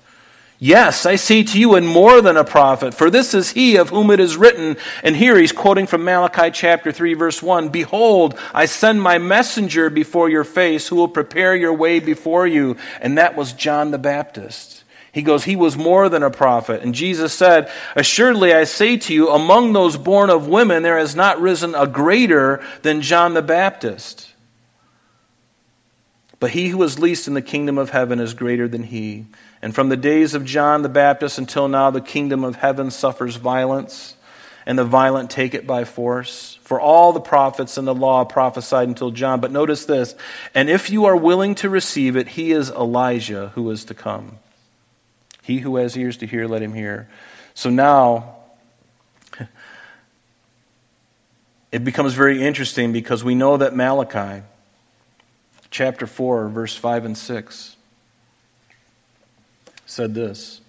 Yes, 0.58 1.04
I 1.04 1.16
say 1.16 1.42
to 1.42 1.60
you, 1.60 1.74
and 1.74 1.86
more 1.86 2.22
than 2.22 2.38
a 2.38 2.44
prophet, 2.44 2.94
for 2.94 3.10
this 3.10 3.34
is 3.34 3.50
he 3.50 3.76
of 3.76 3.90
whom 3.90 4.10
it 4.10 4.20
is 4.20 4.38
written. 4.38 4.78
And 5.02 5.14
here 5.14 5.38
he's 5.38 5.52
quoting 5.52 5.86
from 5.86 6.02
Malachi 6.02 6.50
chapter 6.50 6.90
3, 6.90 7.12
verse 7.12 7.42
1 7.42 7.68
Behold, 7.68 8.38
I 8.54 8.64
send 8.64 9.02
my 9.02 9.18
messenger 9.18 9.90
before 9.90 10.30
your 10.30 10.44
face, 10.44 10.88
who 10.88 10.96
will 10.96 11.08
prepare 11.08 11.54
your 11.54 11.74
way 11.74 12.00
before 12.00 12.46
you. 12.46 12.76
And 13.02 13.18
that 13.18 13.36
was 13.36 13.52
John 13.52 13.90
the 13.90 13.98
Baptist. 13.98 14.84
He 15.12 15.20
goes, 15.20 15.44
He 15.44 15.56
was 15.56 15.76
more 15.76 16.08
than 16.08 16.22
a 16.22 16.30
prophet. 16.30 16.82
And 16.82 16.94
Jesus 16.94 17.34
said, 17.34 17.70
Assuredly 17.94 18.54
I 18.54 18.64
say 18.64 18.96
to 18.96 19.12
you, 19.12 19.28
among 19.28 19.74
those 19.74 19.98
born 19.98 20.30
of 20.30 20.48
women, 20.48 20.82
there 20.82 20.98
has 20.98 21.14
not 21.14 21.38
risen 21.38 21.74
a 21.74 21.86
greater 21.86 22.64
than 22.80 23.02
John 23.02 23.34
the 23.34 23.42
Baptist. 23.42 24.32
But 26.40 26.50
he 26.50 26.68
who 26.68 26.82
is 26.82 26.98
least 26.98 27.28
in 27.28 27.34
the 27.34 27.42
kingdom 27.42 27.76
of 27.76 27.90
heaven 27.90 28.20
is 28.20 28.32
greater 28.32 28.68
than 28.68 28.84
he. 28.84 29.26
And 29.62 29.74
from 29.74 29.88
the 29.88 29.96
days 29.96 30.34
of 30.34 30.44
John 30.44 30.82
the 30.82 30.88
Baptist 30.88 31.38
until 31.38 31.68
now, 31.68 31.90
the 31.90 32.00
kingdom 32.00 32.44
of 32.44 32.56
heaven 32.56 32.90
suffers 32.90 33.36
violence, 33.36 34.14
and 34.66 34.78
the 34.78 34.84
violent 34.84 35.30
take 35.30 35.54
it 35.54 35.66
by 35.66 35.84
force. 35.84 36.58
For 36.62 36.80
all 36.80 37.12
the 37.12 37.20
prophets 37.20 37.76
and 37.78 37.86
the 37.86 37.94
law 37.94 38.24
prophesied 38.24 38.88
until 38.88 39.12
John. 39.12 39.40
But 39.40 39.52
notice 39.52 39.84
this 39.84 40.16
and 40.54 40.68
if 40.68 40.90
you 40.90 41.04
are 41.04 41.16
willing 41.16 41.54
to 41.56 41.70
receive 41.70 42.16
it, 42.16 42.28
he 42.28 42.52
is 42.52 42.70
Elijah 42.70 43.52
who 43.54 43.70
is 43.70 43.84
to 43.84 43.94
come. 43.94 44.38
He 45.42 45.58
who 45.58 45.76
has 45.76 45.96
ears 45.96 46.16
to 46.18 46.26
hear, 46.26 46.48
let 46.48 46.60
him 46.60 46.74
hear. 46.74 47.08
So 47.54 47.70
now, 47.70 48.34
it 51.72 51.84
becomes 51.84 52.14
very 52.14 52.42
interesting 52.44 52.92
because 52.92 53.22
we 53.22 53.36
know 53.36 53.56
that 53.56 53.74
Malachi, 53.74 54.42
chapter 55.70 56.08
4, 56.08 56.48
verse 56.48 56.74
5 56.74 57.04
and 57.04 57.16
6, 57.16 57.75
said 59.96 60.14
this 60.14 60.60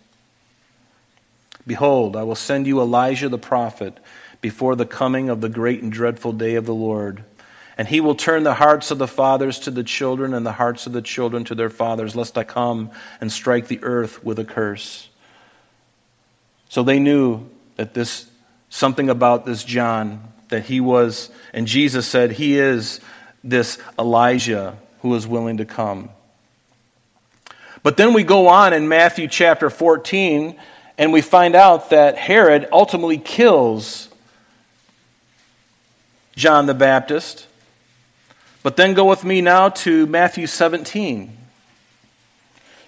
Behold, 1.67 2.15
I 2.15 2.23
will 2.23 2.35
send 2.35 2.65
you 2.65 2.81
Elijah 2.81 3.29
the 3.29 3.37
prophet 3.37 3.99
before 4.39 4.75
the 4.75 4.85
coming 4.85 5.29
of 5.29 5.41
the 5.41 5.49
great 5.49 5.83
and 5.83 5.91
dreadful 5.91 6.31
day 6.31 6.55
of 6.55 6.65
the 6.65 6.73
Lord. 6.73 7.23
And 7.77 7.87
he 7.87 7.99
will 8.01 8.15
turn 8.15 8.41
the 8.41 8.55
hearts 8.55 8.89
of 8.89 8.97
the 8.97 9.07
fathers 9.07 9.59
to 9.59 9.71
the 9.71 9.83
children 9.83 10.33
and 10.33 10.43
the 10.43 10.53
hearts 10.53 10.87
of 10.87 10.93
the 10.93 11.01
children 11.01 11.43
to 11.43 11.53
their 11.53 11.69
fathers, 11.69 12.15
lest 12.15 12.35
I 12.35 12.43
come 12.43 12.89
and 13.21 13.31
strike 13.31 13.67
the 13.67 13.83
earth 13.83 14.23
with 14.23 14.39
a 14.39 14.45
curse. 14.45 15.09
So 16.69 16.81
they 16.81 16.97
knew 16.97 17.47
that 17.75 17.93
this, 17.93 18.25
something 18.69 19.09
about 19.09 19.45
this 19.45 19.63
John, 19.63 20.31
that 20.47 20.65
he 20.65 20.79
was, 20.79 21.29
and 21.53 21.67
Jesus 21.67 22.07
said, 22.07 22.31
He 22.31 22.57
is 22.57 22.99
this 23.43 23.77
Elijah 23.99 24.77
who 25.01 25.13
is 25.13 25.27
willing 25.27 25.57
to 25.57 25.65
come. 25.65 26.09
But 27.87 27.95
then 27.95 28.11
we 28.11 28.23
go 28.23 28.49
on 28.49 28.73
in 28.73 28.89
Matthew 28.89 29.29
chapter 29.29 29.69
14 29.69 30.57
and 30.97 31.13
we 31.13 31.21
find 31.21 31.55
out 31.55 31.91
that 31.91 32.17
Herod 32.17 32.67
ultimately 32.69 33.17
kills 33.17 34.09
John 36.35 36.65
the 36.65 36.73
Baptist. 36.73 37.47
But 38.61 38.75
then 38.75 38.93
go 38.93 39.05
with 39.05 39.23
me 39.23 39.39
now 39.39 39.69
to 39.69 40.05
Matthew 40.05 40.47
17. 40.47 41.37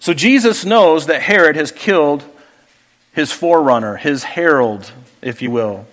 So 0.01 0.13
Jesus 0.13 0.65
knows 0.65 1.05
that 1.05 1.21
Herod 1.21 1.55
has 1.55 1.71
killed 1.71 2.25
his 3.13 3.31
forerunner, 3.31 3.95
his 3.95 4.25
herald, 4.25 4.91
if 5.21 5.41
you 5.41 5.49
will. 5.49 5.87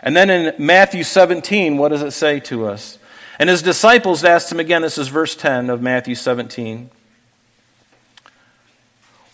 And 0.00 0.16
then 0.16 0.30
in 0.30 0.54
Matthew 0.64 1.02
17, 1.02 1.76
what 1.76 1.88
does 1.88 2.02
it 2.02 2.12
say 2.12 2.38
to 2.38 2.66
us? 2.66 3.00
And 3.40 3.50
his 3.50 3.62
disciples 3.62 4.22
asked 4.22 4.52
him 4.52 4.60
again, 4.60 4.82
this 4.82 4.96
is 4.96 5.08
verse 5.08 5.34
10 5.34 5.70
of 5.70 5.82
Matthew 5.82 6.14
17. 6.14 6.90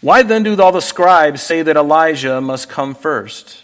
Why 0.05 0.23
then 0.23 0.43
do 0.43 0.61
all 0.61 0.71
the 0.71 0.83
scribes 0.83 1.41
say 1.41 1.63
that 1.63 1.79
Elijah 1.79 2.39
must 2.39 2.69
come 2.69 2.95
first? 2.95 3.63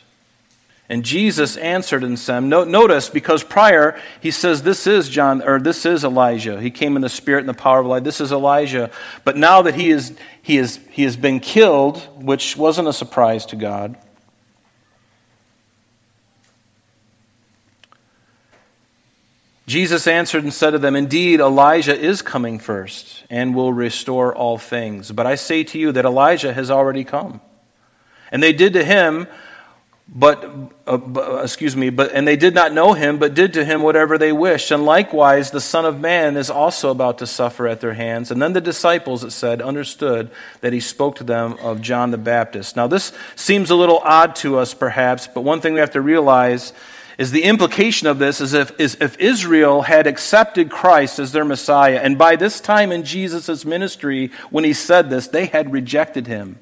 And 0.89 1.05
Jesus 1.05 1.59
answered 1.59 2.03
and 2.03 2.19
said, 2.19 2.41
Notice, 2.41 3.11
because 3.11 3.45
prior 3.45 4.01
he 4.23 4.31
says, 4.31 4.63
This 4.63 4.87
is 4.87 5.11
John, 5.11 5.43
or 5.43 5.61
this 5.61 5.85
is 5.85 6.03
Elijah. 6.03 6.59
He 6.59 6.71
came 6.71 6.97
in 6.97 7.03
the 7.03 7.11
spirit 7.11 7.41
and 7.41 7.49
the 7.51 7.53
power 7.53 7.81
of 7.81 7.87
light. 7.87 8.05
This 8.05 8.23
is 8.23 8.33
Elijah. 8.33 8.91
But 9.23 9.37
now 9.37 9.61
that 9.61 9.75
he, 9.75 9.91
is, 9.91 10.17
he, 10.41 10.57
is, 10.57 10.81
he 10.91 11.03
has 11.03 11.15
been 11.15 11.41
killed, 11.41 11.99
which 12.17 12.57
wasn't 12.57 12.89
a 12.89 12.95
surprise 12.95 13.45
to 13.47 13.57
God, 13.57 13.99
Jesus 19.71 20.09
answered 20.09 20.43
and 20.43 20.53
said 20.53 20.71
to 20.71 20.81
them, 20.81 20.97
Indeed, 20.97 21.39
Elijah 21.39 21.97
is 21.97 22.23
coming 22.23 22.59
first 22.59 23.23
and 23.31 23.55
will 23.55 23.73
restore 23.73 24.35
all 24.35 24.59
things. 24.59 25.13
But 25.13 25.29
I 25.29 25.37
say 25.37 25.63
to 25.63 25.79
you 25.79 25.93
that 25.93 26.05
Elijah 26.05 26.53
has 26.53 26.73
already 26.73 27.05
come. 27.05 27.41
And 28.33 28.43
they 28.43 28.53
did 28.53 28.73
to 28.73 28.83
him, 28.85 29.29
but, 30.09 30.73
uh, 30.89 31.41
excuse 31.45 31.77
me, 31.77 31.91
but, 31.91 32.11
and 32.13 32.27
they 32.27 32.35
did 32.35 32.53
not 32.53 32.73
know 32.73 32.95
him, 32.95 33.19
but 33.19 33.35
did 33.35 33.53
to 33.53 33.65
him 33.65 33.83
whatever 33.83 34.19
they 34.19 34.33
wished. 34.33 34.73
And 34.73 34.85
likewise, 34.85 35.53
the 35.53 35.61
Son 35.61 35.85
of 35.85 36.01
Man 36.01 36.37
is 36.37 36.51
also 36.51 36.91
about 36.91 37.19
to 37.19 37.27
suffer 37.29 37.69
at 37.69 37.81
their 37.81 37.95
hands. 37.95 38.33
And 38.33 38.43
then 38.43 38.53
the 38.53 38.61
disciples, 38.61 39.23
it 39.23 39.31
said, 39.31 39.63
understood 39.63 40.33
that 40.63 40.73
he 40.73 40.81
spoke 40.81 41.15
to 41.17 41.25
them 41.25 41.53
of 41.61 41.81
John 41.81 42.11
the 42.11 42.19
Baptist. 42.19 42.75
Now, 42.75 42.89
this 42.89 43.13
seems 43.37 43.71
a 43.71 43.77
little 43.77 43.99
odd 43.99 44.35
to 44.37 44.59
us, 44.59 44.75
perhaps, 44.75 45.29
but 45.29 45.43
one 45.43 45.61
thing 45.61 45.75
we 45.75 45.81
have 45.81 45.93
to 45.93 46.01
realize 46.01 46.73
is 47.19 47.31
the 47.31 47.43
implication 47.43 48.07
of 48.07 48.19
this 48.19 48.41
is 48.41 48.55
if, 48.55 48.79
is 48.81 48.97
if 49.01 49.19
Israel 49.19 49.83
had 49.83 50.07
accepted 50.07 50.71
Christ 50.71 51.19
as 51.19 51.33
their 51.33 51.45
Messiah, 51.45 52.01
and 52.03 52.17
by 52.17 52.37
this 52.37 52.61
time 52.61 52.93
in 52.93 53.05
Jesus' 53.05 53.65
ministry, 53.65 54.31
when 54.51 54.65
he 54.65 54.73
said 54.73 55.11
this, 55.11 55.29
they 55.29 55.47
had 55.47 55.73
rejected 55.73 56.27
him. 56.27 56.59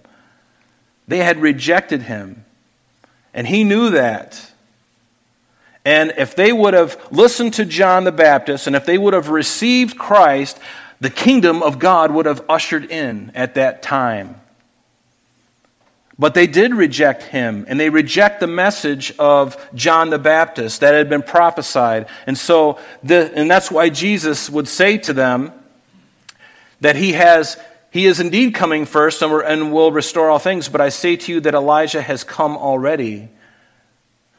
They 1.06 1.18
had 1.18 1.40
rejected 1.40 2.02
him. 2.02 2.44
And 3.32 3.46
he 3.46 3.64
knew 3.64 3.90
that. 3.90 4.52
And 5.84 6.12
if 6.18 6.34
they 6.34 6.52
would 6.52 6.74
have 6.74 6.98
listened 7.10 7.54
to 7.54 7.64
John 7.64 8.04
the 8.04 8.12
Baptist, 8.12 8.66
and 8.66 8.76
if 8.76 8.84
they 8.84 8.98
would 8.98 9.14
have 9.14 9.28
received 9.30 9.96
Christ, 9.96 10.58
the 11.00 11.10
kingdom 11.10 11.62
of 11.62 11.78
God 11.78 12.10
would 12.10 12.26
have 12.26 12.44
ushered 12.48 12.90
in 12.90 13.32
at 13.34 13.54
that 13.54 13.82
time. 13.82 14.40
But 16.18 16.34
they 16.34 16.48
did 16.48 16.74
reject 16.74 17.22
him, 17.22 17.64
and 17.68 17.78
they 17.78 17.90
reject 17.90 18.40
the 18.40 18.48
message 18.48 19.14
of 19.18 19.56
John 19.72 20.10
the 20.10 20.18
Baptist 20.18 20.80
that 20.80 20.94
had 20.94 21.08
been 21.08 21.22
prophesied. 21.22 22.08
And 22.26 22.36
so, 22.36 22.80
the, 23.04 23.30
and 23.36 23.48
that's 23.48 23.70
why 23.70 23.88
Jesus 23.88 24.50
would 24.50 24.66
say 24.66 24.98
to 24.98 25.12
them 25.12 25.52
that 26.80 26.96
he 26.96 27.12
has, 27.12 27.56
he 27.92 28.06
is 28.06 28.18
indeed 28.18 28.52
coming 28.52 28.84
first 28.84 29.22
and, 29.22 29.32
and 29.42 29.72
will 29.72 29.92
restore 29.92 30.28
all 30.28 30.40
things. 30.40 30.68
But 30.68 30.80
I 30.80 30.88
say 30.88 31.14
to 31.14 31.32
you 31.32 31.40
that 31.40 31.54
Elijah 31.54 32.02
has 32.02 32.24
come 32.24 32.56
already. 32.56 33.28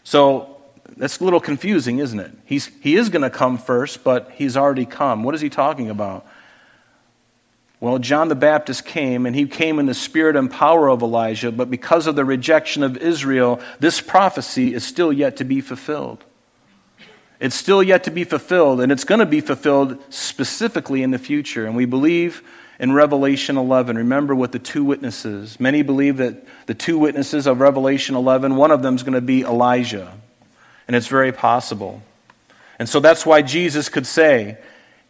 So 0.03 0.57
that's 0.97 1.19
a 1.21 1.23
little 1.23 1.39
confusing, 1.39 1.99
isn't 1.99 2.19
it? 2.19 2.31
He's, 2.43 2.65
he 2.81 2.97
is 2.97 3.07
going 3.07 3.21
to 3.21 3.29
come 3.29 3.57
first, 3.57 4.03
but 4.03 4.31
he's 4.35 4.57
already 4.57 4.85
come. 4.85 5.23
What 5.23 5.33
is 5.33 5.39
he 5.39 5.49
talking 5.49 5.89
about? 5.89 6.27
Well, 7.81 7.97
John 7.97 8.27
the 8.27 8.35
Baptist 8.35 8.83
came, 8.83 9.25
and 9.25 9.35
he 9.35 9.45
came 9.45 9.79
in 9.79 9.85
the 9.85 9.93
spirit 9.93 10.35
and 10.35 10.51
power 10.51 10.89
of 10.89 11.01
Elijah, 11.01 11.51
but 11.51 11.71
because 11.71 12.07
of 12.07 12.15
the 12.15 12.25
rejection 12.25 12.83
of 12.83 12.97
Israel, 12.97 13.61
this 13.79 14.01
prophecy 14.01 14.73
is 14.73 14.83
still 14.83 15.13
yet 15.13 15.37
to 15.37 15.45
be 15.45 15.61
fulfilled. 15.61 16.25
It's 17.39 17.55
still 17.55 17.81
yet 17.81 18.03
to 18.03 18.11
be 18.11 18.25
fulfilled, 18.25 18.81
and 18.81 18.91
it's 18.91 19.05
going 19.05 19.19
to 19.19 19.25
be 19.25 19.39
fulfilled 19.39 19.97
specifically 20.09 21.03
in 21.03 21.11
the 21.11 21.17
future. 21.17 21.65
And 21.65 21.73
we 21.73 21.85
believe 21.85 22.43
in 22.79 22.91
Revelation 22.91 23.57
11. 23.57 23.97
Remember 23.97 24.35
with 24.35 24.51
the 24.51 24.59
two 24.59 24.83
witnesses. 24.83 25.57
Many 25.57 25.81
believe 25.81 26.17
that 26.17 26.45
the 26.65 26.73
two 26.73 26.97
witnesses 26.97 27.47
of 27.47 27.61
Revelation 27.61 28.15
11, 28.15 28.57
one 28.57 28.71
of 28.71 28.81
them 28.81 28.95
is 28.95 29.03
going 29.03 29.13
to 29.13 29.21
be 29.21 29.41
Elijah. 29.43 30.11
And 30.85 30.97
it's 30.97 31.07
very 31.07 31.31
possible. 31.31 32.01
And 32.77 32.89
so 32.89 32.99
that's 32.99 33.25
why 33.25 33.41
Jesus 33.41 33.87
could 33.87 34.07
say, 34.07 34.57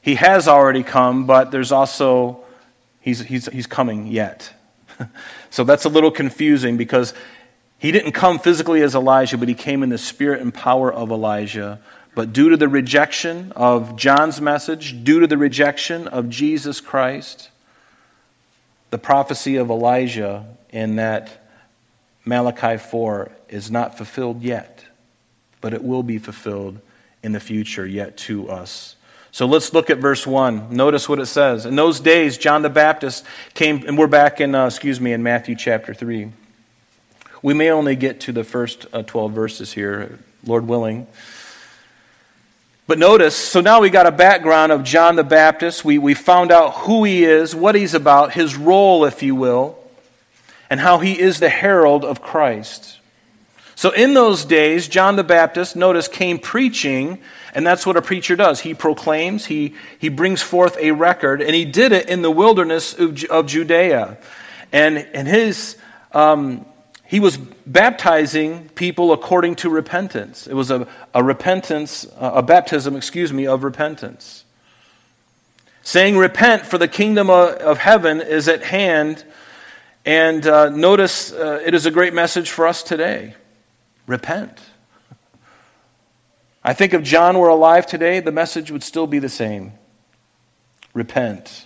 He 0.01 0.15
has 0.15 0.47
already 0.47 0.83
come, 0.83 1.25
but 1.25 1.49
there's 1.49 1.71
also 1.71 2.43
He's, 3.01 3.21
he's, 3.21 3.47
he's 3.47 3.67
coming 3.67 4.07
yet. 4.07 4.53
so 5.49 5.63
that's 5.63 5.85
a 5.85 5.89
little 5.89 6.11
confusing 6.11 6.77
because 6.77 7.13
he 7.77 7.91
didn't 7.91 8.11
come 8.11 8.39
physically 8.39 8.81
as 8.81 8.93
Elijah, 8.93 9.37
but 9.37 9.47
he 9.47 9.55
came 9.55 9.83
in 9.83 9.89
the 9.89 9.97
spirit 9.97 10.41
and 10.41 10.53
power 10.53 10.91
of 10.91 11.11
Elijah. 11.11 11.79
But 12.13 12.33
due 12.33 12.49
to 12.49 12.57
the 12.57 12.67
rejection 12.67 13.53
of 13.55 13.95
John's 13.95 14.41
message, 14.41 15.03
due 15.03 15.21
to 15.21 15.27
the 15.27 15.37
rejection 15.37 16.07
of 16.07 16.29
Jesus 16.29 16.81
Christ, 16.81 17.49
the 18.89 18.97
prophecy 18.97 19.55
of 19.55 19.69
Elijah 19.69 20.45
in 20.71 20.97
that 20.97 21.45
Malachi 22.25 22.77
4 22.77 23.31
is 23.47 23.71
not 23.71 23.97
fulfilled 23.97 24.41
yet, 24.41 24.85
but 25.61 25.73
it 25.73 25.83
will 25.83 26.03
be 26.03 26.17
fulfilled 26.17 26.79
in 27.23 27.31
the 27.31 27.39
future 27.39 27.85
yet 27.85 28.17
to 28.17 28.49
us. 28.49 28.95
So 29.31 29.45
let's 29.45 29.73
look 29.73 29.89
at 29.89 29.99
verse 29.99 30.25
1. 30.25 30.75
Notice 30.75 31.07
what 31.07 31.19
it 31.19 31.27
says. 31.27 31.65
In 31.65 31.75
those 31.75 31.99
days, 31.99 32.37
John 32.37 32.61
the 32.63 32.69
Baptist 32.69 33.25
came, 33.53 33.85
and 33.87 33.97
we're 33.97 34.07
back 34.07 34.41
in, 34.41 34.55
uh, 34.55 34.65
excuse 34.65 34.99
me, 34.99 35.13
in 35.13 35.21
Matthew 35.21 35.55
chapter 35.55 35.93
3. 35.93 36.31
We 37.41 37.53
may 37.53 37.69
only 37.69 37.95
get 37.95 38.21
to 38.21 38.31
the 38.31 38.43
first 38.43 38.87
uh, 38.91 39.03
12 39.03 39.31
verses 39.31 39.71
here, 39.71 40.19
Lord 40.43 40.67
willing. 40.67 41.07
But 42.87 42.97
notice, 42.97 43.35
so 43.35 43.61
now 43.61 43.81
we 43.81 43.91
got 43.91 44.07
a 44.07 44.11
background 44.11 44.71
of 44.71 44.83
John 44.83 45.15
the 45.15 45.23
Baptist. 45.23 45.85
We, 45.85 45.99
we 45.99 46.15
found 46.15 46.51
out 46.51 46.71
who 46.71 47.03
he 47.03 47.23
is, 47.23 47.55
what 47.55 47.75
he's 47.75 47.93
about, 47.93 48.33
his 48.33 48.55
role, 48.55 49.05
if 49.05 49.21
you 49.21 49.35
will, 49.35 49.77
and 50.71 50.79
how 50.79 50.97
he 50.97 51.19
is 51.19 51.39
the 51.39 51.49
herald 51.49 52.03
of 52.03 52.21
Christ. 52.21 52.97
So 53.75 53.91
in 53.91 54.15
those 54.15 54.43
days, 54.43 54.87
John 54.87 55.17
the 55.17 55.23
Baptist, 55.23 55.75
notice, 55.75 56.07
came 56.07 56.39
preaching, 56.39 57.21
and 57.53 57.65
that's 57.65 57.85
what 57.85 57.97
a 57.97 58.01
preacher 58.01 58.35
does. 58.35 58.61
He 58.61 58.73
proclaims, 58.73 59.45
he, 59.45 59.75
he 59.97 60.09
brings 60.09 60.41
forth 60.41 60.77
a 60.79 60.91
record, 60.91 61.41
and 61.41 61.53
he 61.55 61.65
did 61.65 61.91
it 61.91 62.09
in 62.09 62.21
the 62.21 62.31
wilderness 62.31 62.93
of, 62.97 63.23
of 63.25 63.47
Judea. 63.47 64.17
And, 64.71 64.99
and 65.13 65.27
his, 65.27 65.77
um, 66.11 66.65
he 67.05 67.19
was 67.19 67.37
baptizing 67.37 68.69
people 68.69 69.11
according 69.11 69.55
to 69.57 69.69
repentance. 69.69 70.45
It 70.45 70.53
was 70.53 70.69
a, 70.69 70.87
a 71.13 71.23
repentance, 71.23 72.05
a 72.17 72.43
baptism, 72.43 72.95
excuse 72.95 73.33
me, 73.33 73.47
of 73.47 73.63
repentance. 73.63 74.45
Saying, 75.81 76.17
Repent, 76.17 76.67
for 76.67 76.77
the 76.77 76.87
kingdom 76.87 77.31
of 77.31 77.79
heaven 77.79 78.21
is 78.21 78.47
at 78.47 78.61
hand. 78.61 79.23
And 80.05 80.45
uh, 80.45 80.69
notice 80.69 81.33
uh, 81.33 81.61
it 81.65 81.73
is 81.73 81.85
a 81.85 81.91
great 81.91 82.13
message 82.13 82.51
for 82.51 82.67
us 82.67 82.83
today. 82.83 83.33
Repent. 84.05 84.59
I 86.69 86.73
think 86.73 86.93
if 86.93 87.01
John 87.01 87.39
were 87.39 87.47
alive 87.47 87.87
today, 87.87 88.19
the 88.19 88.31
message 88.31 88.69
would 88.69 88.83
still 88.83 89.07
be 89.07 89.17
the 89.17 89.27
same. 89.27 89.73
Repent. 90.93 91.65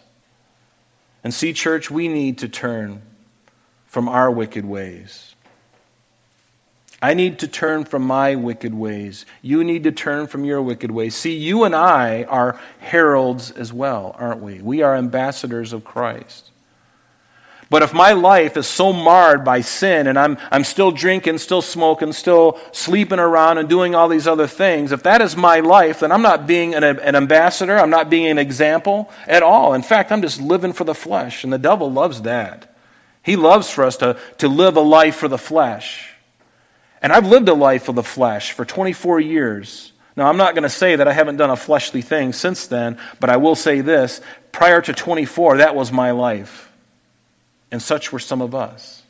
And 1.25 1.33
see, 1.33 1.51
church, 1.51 1.91
we 1.91 2.07
need 2.07 2.37
to 2.37 2.47
turn 2.47 3.01
from 3.85 4.07
our 4.07 4.31
wicked 4.31 4.63
ways. 4.63 5.35
I 7.01 7.15
need 7.15 7.39
to 7.39 7.49
turn 7.49 7.83
from 7.83 8.03
my 8.03 8.35
wicked 8.35 8.73
ways. 8.73 9.25
You 9.41 9.65
need 9.65 9.83
to 9.83 9.91
turn 9.91 10.27
from 10.27 10.45
your 10.45 10.61
wicked 10.61 10.89
ways. 10.89 11.15
See, 11.15 11.35
you 11.35 11.65
and 11.65 11.75
I 11.75 12.23
are 12.23 12.57
heralds 12.79 13.51
as 13.51 13.73
well, 13.73 14.15
aren't 14.17 14.39
we? 14.39 14.61
We 14.61 14.83
are 14.83 14.95
ambassadors 14.95 15.73
of 15.73 15.83
Christ. 15.83 16.49
But 17.73 17.81
if 17.81 17.91
my 17.91 18.11
life 18.11 18.55
is 18.55 18.67
so 18.67 18.93
marred 18.93 19.43
by 19.43 19.61
sin 19.61 20.05
and 20.05 20.19
I'm, 20.19 20.37
I'm 20.51 20.63
still 20.63 20.91
drinking, 20.91 21.39
still 21.39 21.63
smoking, 21.63 22.13
still 22.13 22.59
sleeping 22.71 23.17
around 23.17 23.57
and 23.57 23.67
doing 23.67 23.95
all 23.95 24.07
these 24.07 24.27
other 24.27 24.45
things, 24.45 24.91
if 24.91 25.01
that 25.01 25.23
is 25.23 25.35
my 25.35 25.59
life, 25.59 26.01
then 26.01 26.11
I'm 26.11 26.21
not 26.21 26.45
being 26.45 26.75
an, 26.75 26.83
an 26.83 27.15
ambassador. 27.15 27.75
I'm 27.75 27.89
not 27.89 28.11
being 28.11 28.27
an 28.27 28.37
example 28.37 29.09
at 29.25 29.41
all. 29.41 29.73
In 29.73 29.81
fact, 29.81 30.11
I'm 30.11 30.21
just 30.21 30.39
living 30.39 30.71
for 30.71 30.83
the 30.83 30.93
flesh. 30.93 31.43
And 31.43 31.51
the 31.51 31.57
devil 31.57 31.91
loves 31.91 32.21
that. 32.21 32.75
He 33.23 33.35
loves 33.35 33.71
for 33.71 33.83
us 33.83 33.97
to, 33.97 34.19
to 34.37 34.47
live 34.47 34.77
a 34.77 34.81
life 34.81 35.15
for 35.15 35.27
the 35.27 35.39
flesh. 35.39 36.13
And 37.01 37.11
I've 37.11 37.25
lived 37.25 37.49
a 37.49 37.55
life 37.55 37.89
of 37.89 37.95
the 37.95 38.03
flesh 38.03 38.51
for 38.51 38.65
24 38.65 39.19
years. 39.19 39.93
Now, 40.15 40.27
I'm 40.27 40.37
not 40.37 40.53
going 40.53 40.61
to 40.61 40.69
say 40.69 40.95
that 40.95 41.07
I 41.07 41.13
haven't 41.13 41.37
done 41.37 41.49
a 41.49 41.55
fleshly 41.55 42.03
thing 42.03 42.33
since 42.33 42.67
then, 42.67 42.99
but 43.19 43.31
I 43.31 43.37
will 43.37 43.55
say 43.55 43.81
this 43.81 44.21
prior 44.51 44.79
to 44.79 44.93
24, 44.93 45.57
that 45.57 45.73
was 45.73 45.91
my 45.91 46.11
life. 46.11 46.69
And 47.73 47.81
such 47.81 48.11
were 48.11 48.19
some 48.19 48.39
of 48.39 48.53
us. 48.53 49.01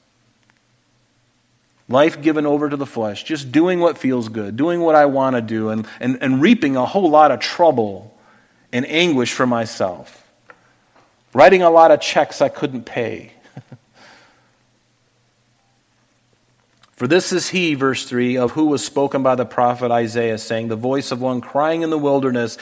Life 1.90 2.22
given 2.22 2.46
over 2.46 2.70
to 2.70 2.78
the 2.78 2.86
flesh, 2.86 3.26
just 3.26 3.52
doing 3.52 3.82
what 3.82 3.98
feels 3.98 4.30
good, 4.30 4.56
doing 4.56 4.80
what 4.80 4.96
I 4.96 5.06
want 5.06 5.36
to 5.36 5.42
do, 5.42 5.68
and, 5.68 5.86
and, 6.00 6.18
and 6.22 6.42
reaping 6.42 6.78
a 6.78 6.86
whole 6.86 7.10
lot 7.10 7.32
of 7.32 7.42
trouble 7.42 8.18
and 8.72 8.88
anguish 8.88 9.34
for 9.34 9.46
myself. 9.46 10.32
Writing 11.34 11.62
a 11.62 11.70
lot 11.70 11.92
of 11.92 12.00
checks 12.00 12.42
I 12.42 12.48
couldn't 12.48 12.86
pay. 12.86 13.34
For 17.04 17.08
this 17.08 17.34
is 17.34 17.50
he, 17.50 17.74
verse 17.74 18.06
3, 18.06 18.38
of 18.38 18.52
who 18.52 18.68
was 18.68 18.82
spoken 18.82 19.24
by 19.24 19.36
the 19.36 19.46
prophet 19.46 19.92
Isaiah, 19.92 20.38
saying, 20.38 20.70
The 20.70 20.78
voice 20.78 21.12
of 21.12 21.20
one 21.20 21.42
crying 21.42 21.82
in 21.82 21.90
the 21.90 21.98
wilderness. 21.98 22.58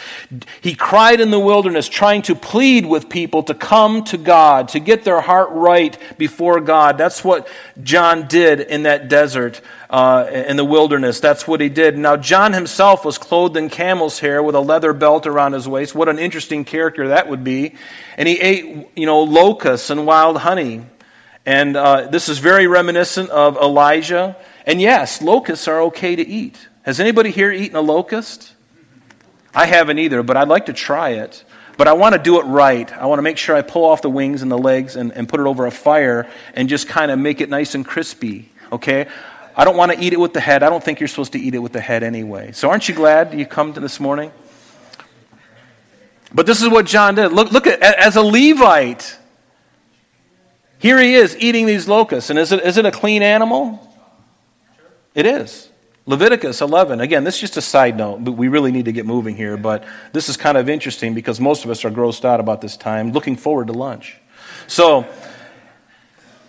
He 0.61 0.73
cried 0.73 1.21
in 1.21 1.29
the 1.29 1.39
wilderness, 1.39 1.87
trying 1.87 2.23
to 2.23 2.33
plead 2.33 2.87
with 2.87 3.07
people 3.07 3.43
to 3.43 3.53
come 3.53 4.03
to 4.05 4.17
God, 4.17 4.69
to 4.69 4.79
get 4.79 5.03
their 5.03 5.21
heart 5.21 5.49
right 5.51 5.95
before 6.17 6.59
God. 6.59 6.97
That's 6.97 7.23
what 7.23 7.47
John 7.83 8.27
did 8.27 8.61
in 8.61 8.81
that 8.81 9.09
desert, 9.09 9.61
uh, 9.91 10.25
in 10.31 10.57
the 10.57 10.65
wilderness. 10.65 11.19
That's 11.19 11.47
what 11.47 11.61
he 11.61 11.69
did. 11.69 11.95
Now, 11.95 12.17
John 12.17 12.53
himself 12.53 13.05
was 13.05 13.19
clothed 13.19 13.55
in 13.57 13.69
camel's 13.69 14.21
hair 14.21 14.41
with 14.41 14.55
a 14.55 14.59
leather 14.59 14.93
belt 14.93 15.27
around 15.27 15.53
his 15.53 15.67
waist. 15.67 15.93
What 15.93 16.09
an 16.09 16.17
interesting 16.17 16.65
character 16.65 17.09
that 17.09 17.29
would 17.29 17.43
be. 17.43 17.75
And 18.17 18.27
he 18.27 18.39
ate, 18.39 18.87
you 18.95 19.05
know, 19.05 19.21
locusts 19.21 19.91
and 19.91 20.07
wild 20.07 20.37
honey. 20.37 20.81
And 21.45 21.75
uh, 21.75 22.07
this 22.07 22.29
is 22.29 22.39
very 22.39 22.67
reminiscent 22.67 23.29
of 23.29 23.57
Elijah. 23.57 24.35
And 24.65 24.79
yes, 24.79 25.21
locusts 25.21 25.67
are 25.67 25.81
okay 25.83 26.15
to 26.15 26.27
eat. 26.27 26.67
Has 26.83 26.99
anybody 26.99 27.31
here 27.31 27.51
eaten 27.51 27.75
a 27.75 27.81
locust? 27.81 28.53
I 29.53 29.65
haven't 29.65 29.99
either, 29.99 30.23
but 30.23 30.37
I'd 30.37 30.47
like 30.47 30.67
to 30.67 30.73
try 30.73 31.09
it. 31.09 31.43
But 31.77 31.87
I 31.87 31.93
want 31.93 32.13
to 32.13 32.19
do 32.19 32.39
it 32.39 32.43
right. 32.43 32.91
I 32.93 33.07
want 33.07 33.19
to 33.19 33.23
make 33.23 33.37
sure 33.37 33.55
I 33.55 33.61
pull 33.63 33.85
off 33.85 34.01
the 34.01 34.09
wings 34.09 34.41
and 34.41 34.51
the 34.51 34.57
legs 34.57 34.95
and, 34.95 35.11
and 35.13 35.27
put 35.27 35.39
it 35.39 35.47
over 35.47 35.65
a 35.65 35.71
fire 35.71 36.29
and 36.53 36.69
just 36.69 36.87
kind 36.87 37.11
of 37.11 37.17
make 37.17 37.41
it 37.41 37.49
nice 37.49 37.73
and 37.75 37.85
crispy. 37.85 38.51
Okay? 38.71 39.07
I 39.55 39.65
don't 39.65 39.75
want 39.75 39.91
to 39.91 39.99
eat 39.99 40.13
it 40.13 40.19
with 40.19 40.33
the 40.33 40.39
head. 40.39 40.63
I 40.63 40.69
don't 40.69 40.83
think 40.83 40.99
you're 40.99 41.07
supposed 41.07 41.33
to 41.33 41.39
eat 41.39 41.55
it 41.55 41.59
with 41.59 41.73
the 41.73 41.81
head 41.81 42.03
anyway. 42.03 42.51
So 42.51 42.69
aren't 42.69 42.87
you 42.87 42.95
glad 42.95 43.33
you 43.33 43.45
come 43.45 43.73
to 43.73 43.79
this 43.79 43.99
morning? 43.99 44.31
But 46.33 46.45
this 46.45 46.61
is 46.61 46.69
what 46.69 46.85
John 46.85 47.15
did. 47.15 47.33
Look, 47.33 47.51
look 47.51 47.67
at 47.67 47.81
as 47.81 48.15
a 48.15 48.21
Levite. 48.21 49.17
Here 50.81 50.99
he 50.99 51.13
is 51.13 51.37
eating 51.37 51.67
these 51.67 51.87
locusts. 51.87 52.31
And 52.31 52.39
is 52.39 52.51
it, 52.51 52.63
is 52.63 52.77
it 52.77 52.87
a 52.87 52.91
clean 52.91 53.21
animal? 53.21 53.87
It 55.13 55.27
is. 55.27 55.69
Leviticus 56.07 56.59
11. 56.59 56.99
Again, 56.99 57.23
this 57.23 57.35
is 57.35 57.41
just 57.41 57.57
a 57.57 57.61
side 57.61 57.95
note. 57.95 58.23
But 58.23 58.31
we 58.31 58.47
really 58.47 58.71
need 58.71 58.85
to 58.85 58.91
get 58.91 59.05
moving 59.05 59.35
here, 59.35 59.57
but 59.57 59.83
this 60.11 60.27
is 60.27 60.37
kind 60.37 60.57
of 60.57 60.69
interesting 60.69 61.13
because 61.13 61.39
most 61.39 61.63
of 61.63 61.69
us 61.69 61.85
are 61.85 61.91
grossed 61.91 62.25
out 62.25 62.39
about 62.39 62.61
this 62.61 62.75
time, 62.75 63.11
looking 63.11 63.35
forward 63.35 63.67
to 63.67 63.73
lunch. 63.73 64.17
So, 64.65 65.05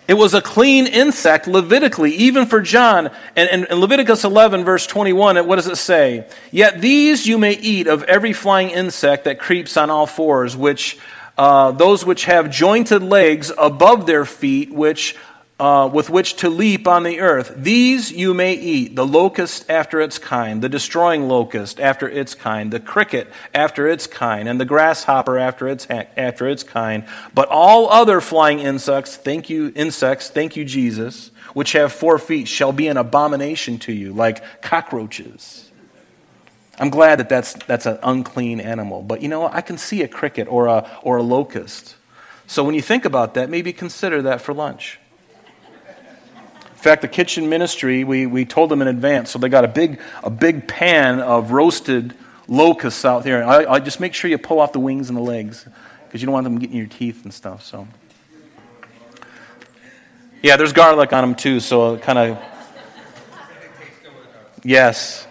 it 0.07 0.15
was 0.15 0.33
a 0.33 0.41
clean 0.41 0.87
insect, 0.87 1.47
Levitically, 1.47 2.11
even 2.15 2.47
for 2.47 2.59
John. 2.59 3.11
And 3.35 3.67
in 3.69 3.79
Leviticus 3.79 4.23
11, 4.23 4.65
verse 4.65 4.87
21, 4.87 5.47
what 5.47 5.57
does 5.57 5.67
it 5.67 5.77
say? 5.77 6.27
Yet 6.51 6.81
these 6.81 7.27
you 7.27 7.37
may 7.37 7.53
eat 7.53 7.87
of 7.87 8.03
every 8.03 8.33
flying 8.33 8.71
insect 8.71 9.25
that 9.25 9.39
creeps 9.39 9.77
on 9.77 9.89
all 9.89 10.07
fours, 10.07 10.57
which 10.57 10.97
uh, 11.37 11.71
those 11.71 12.05
which 12.05 12.25
have 12.25 12.49
jointed 12.49 13.01
legs 13.01 13.51
above 13.57 14.05
their 14.05 14.25
feet, 14.25 14.71
which 14.71 15.15
uh, 15.59 15.87
with 15.87 16.09
which 16.09 16.35
to 16.35 16.49
leap 16.49 16.87
on 16.87 17.03
the 17.03 17.19
earth. 17.19 17.53
These 17.55 18.11
you 18.11 18.33
may 18.33 18.53
eat 18.53 18.95
the 18.95 19.05
locust 19.05 19.69
after 19.69 20.01
its 20.01 20.17
kind, 20.17 20.61
the 20.61 20.69
destroying 20.69 21.27
locust 21.27 21.79
after 21.79 22.09
its 22.09 22.35
kind, 22.35 22.73
the 22.73 22.79
cricket 22.79 23.31
after 23.53 23.87
its 23.87 24.07
kind, 24.07 24.49
and 24.49 24.59
the 24.59 24.65
grasshopper 24.65 25.37
after 25.37 25.67
its, 25.67 25.87
after 25.89 26.49
its 26.49 26.63
kind. 26.63 27.05
But 27.33 27.49
all 27.49 27.89
other 27.89 28.19
flying 28.19 28.59
insects, 28.59 29.15
thank 29.15 29.49
you, 29.49 29.71
insects, 29.75 30.29
thank 30.29 30.55
you, 30.57 30.65
Jesus, 30.65 31.31
which 31.53 31.73
have 31.73 31.93
four 31.93 32.17
feet, 32.17 32.47
shall 32.47 32.71
be 32.73 32.87
an 32.87 32.97
abomination 32.97 33.77
to 33.79 33.93
you, 33.93 34.11
like 34.11 34.61
cockroaches. 34.61 35.71
I'm 36.79 36.89
glad 36.89 37.19
that 37.19 37.29
that's, 37.29 37.53
that's 37.65 37.85
an 37.85 37.99
unclean 38.01 38.59
animal. 38.59 39.03
But 39.03 39.21
you 39.21 39.27
know, 39.27 39.47
I 39.47 39.61
can 39.61 39.77
see 39.77 40.01
a 40.01 40.07
cricket 40.07 40.47
or 40.47 40.67
a, 40.67 40.89
or 41.03 41.17
a 41.17 41.23
locust. 41.23 41.95
So 42.47 42.63
when 42.63 42.75
you 42.75 42.81
think 42.81 43.05
about 43.05 43.35
that, 43.35 43.49
maybe 43.49 43.73
consider 43.73 44.23
that 44.23 44.41
for 44.41 44.53
lunch. 44.53 44.99
In 46.59 46.77
fact, 46.83 47.01
the 47.01 47.07
kitchen 47.07 47.47
ministry, 47.47 48.03
we, 48.03 48.25
we 48.25 48.43
told 48.43 48.69
them 48.69 48.81
in 48.81 48.89
advance, 48.89 49.31
so 49.31 49.39
they 49.39 49.47
got 49.47 49.63
a 49.63 49.69
big, 49.69 50.01
a 50.21 50.29
big 50.29 50.67
pan 50.67 51.21
of 51.21 51.51
roasted 51.51 52.13
locusts 52.49 53.05
out 53.05 53.23
there. 53.23 53.43
I, 53.45 53.65
I 53.65 53.79
just 53.79 54.01
make 54.01 54.13
sure 54.13 54.29
you 54.29 54.37
pull 54.37 54.59
off 54.59 54.73
the 54.73 54.81
wings 54.81 55.07
and 55.07 55.17
the 55.17 55.21
legs 55.21 55.65
because 56.05 56.21
you 56.21 56.25
don't 56.25 56.33
want 56.33 56.43
them 56.43 56.59
getting 56.59 56.75
your 56.75 56.87
teeth 56.87 57.23
and 57.23 57.33
stuff. 57.33 57.63
So, 57.63 57.87
yeah, 60.41 60.57
there's 60.57 60.73
garlic 60.73 61.13
on 61.13 61.23
them 61.23 61.35
too, 61.35 61.61
so 61.61 61.97
kind 61.97 62.19
of. 62.19 62.37
Yes, 64.65 65.25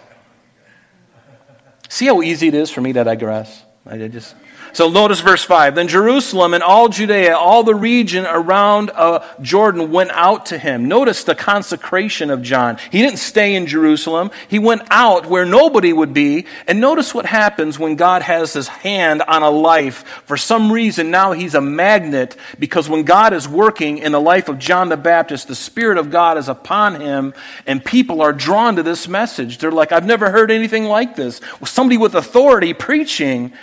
See 1.93 2.07
how 2.07 2.23
easy 2.23 2.47
it 2.47 2.55
is 2.55 2.71
for 2.71 2.81
me 2.81 2.91
to 2.93 3.03
digress? 3.03 3.63
I 3.85 3.99
just 4.07 4.33
so 4.73 4.89
notice 4.89 5.19
verse 5.19 5.43
5. 5.43 5.75
Then 5.75 5.87
Jerusalem 5.87 6.55
and 6.55 6.63
all 6.63 6.89
Judea, 6.89 7.37
all 7.37 7.63
the 7.63 7.75
region 7.75 8.25
around 8.25 8.89
uh, 8.89 9.23
Jordan 9.39 9.91
went 9.91 10.09
out 10.11 10.47
to 10.47 10.57
him. 10.57 10.87
Notice 10.87 11.23
the 11.23 11.35
consecration 11.35 12.31
of 12.31 12.41
John. 12.41 12.77
He 12.91 13.01
didn't 13.03 13.19
stay 13.19 13.53
in 13.53 13.67
Jerusalem. 13.67 14.31
He 14.47 14.57
went 14.57 14.81
out 14.89 15.27
where 15.27 15.45
nobody 15.45 15.93
would 15.93 16.11
be. 16.11 16.47
And 16.67 16.81
notice 16.81 17.13
what 17.13 17.27
happens 17.27 17.77
when 17.77 17.95
God 17.95 18.23
has 18.23 18.53
his 18.53 18.67
hand 18.67 19.21
on 19.21 19.43
a 19.43 19.49
life. 19.51 20.03
For 20.25 20.37
some 20.37 20.71
reason, 20.71 21.11
now 21.11 21.33
he's 21.33 21.53
a 21.53 21.61
magnet 21.61 22.35
because 22.57 22.89
when 22.89 23.03
God 23.03 23.33
is 23.33 23.47
working 23.47 23.99
in 23.99 24.11
the 24.11 24.21
life 24.21 24.49
of 24.49 24.57
John 24.57 24.89
the 24.89 24.97
Baptist, 24.97 25.47
the 25.47 25.55
Spirit 25.55 25.99
of 25.99 26.09
God 26.09 26.39
is 26.39 26.49
upon 26.49 26.99
him 26.99 27.35
and 27.67 27.85
people 27.85 28.21
are 28.21 28.33
drawn 28.33 28.75
to 28.77 28.83
this 28.83 29.07
message. 29.07 29.59
They're 29.59 29.71
like, 29.71 29.91
I've 29.91 30.05
never 30.05 30.31
heard 30.31 30.49
anything 30.49 30.85
like 30.85 31.15
this. 31.15 31.41
Somebody 31.63 31.97
with 31.97 32.15
authority 32.15 32.73
preaching 32.73 33.53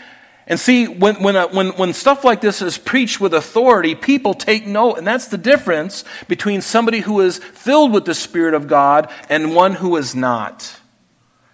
And 0.50 0.58
see, 0.58 0.88
when, 0.88 1.22
when, 1.22 1.36
uh, 1.36 1.46
when, 1.46 1.68
when 1.68 1.92
stuff 1.92 2.24
like 2.24 2.40
this 2.40 2.60
is 2.60 2.76
preached 2.76 3.20
with 3.20 3.34
authority, 3.34 3.94
people 3.94 4.34
take 4.34 4.66
note. 4.66 4.96
And 4.98 5.06
that's 5.06 5.28
the 5.28 5.38
difference 5.38 6.02
between 6.26 6.60
somebody 6.60 6.98
who 6.98 7.20
is 7.20 7.38
filled 7.38 7.92
with 7.92 8.04
the 8.04 8.16
Spirit 8.16 8.54
of 8.54 8.66
God 8.66 9.12
and 9.28 9.54
one 9.54 9.74
who 9.74 9.96
is 9.96 10.12
not. 10.16 10.76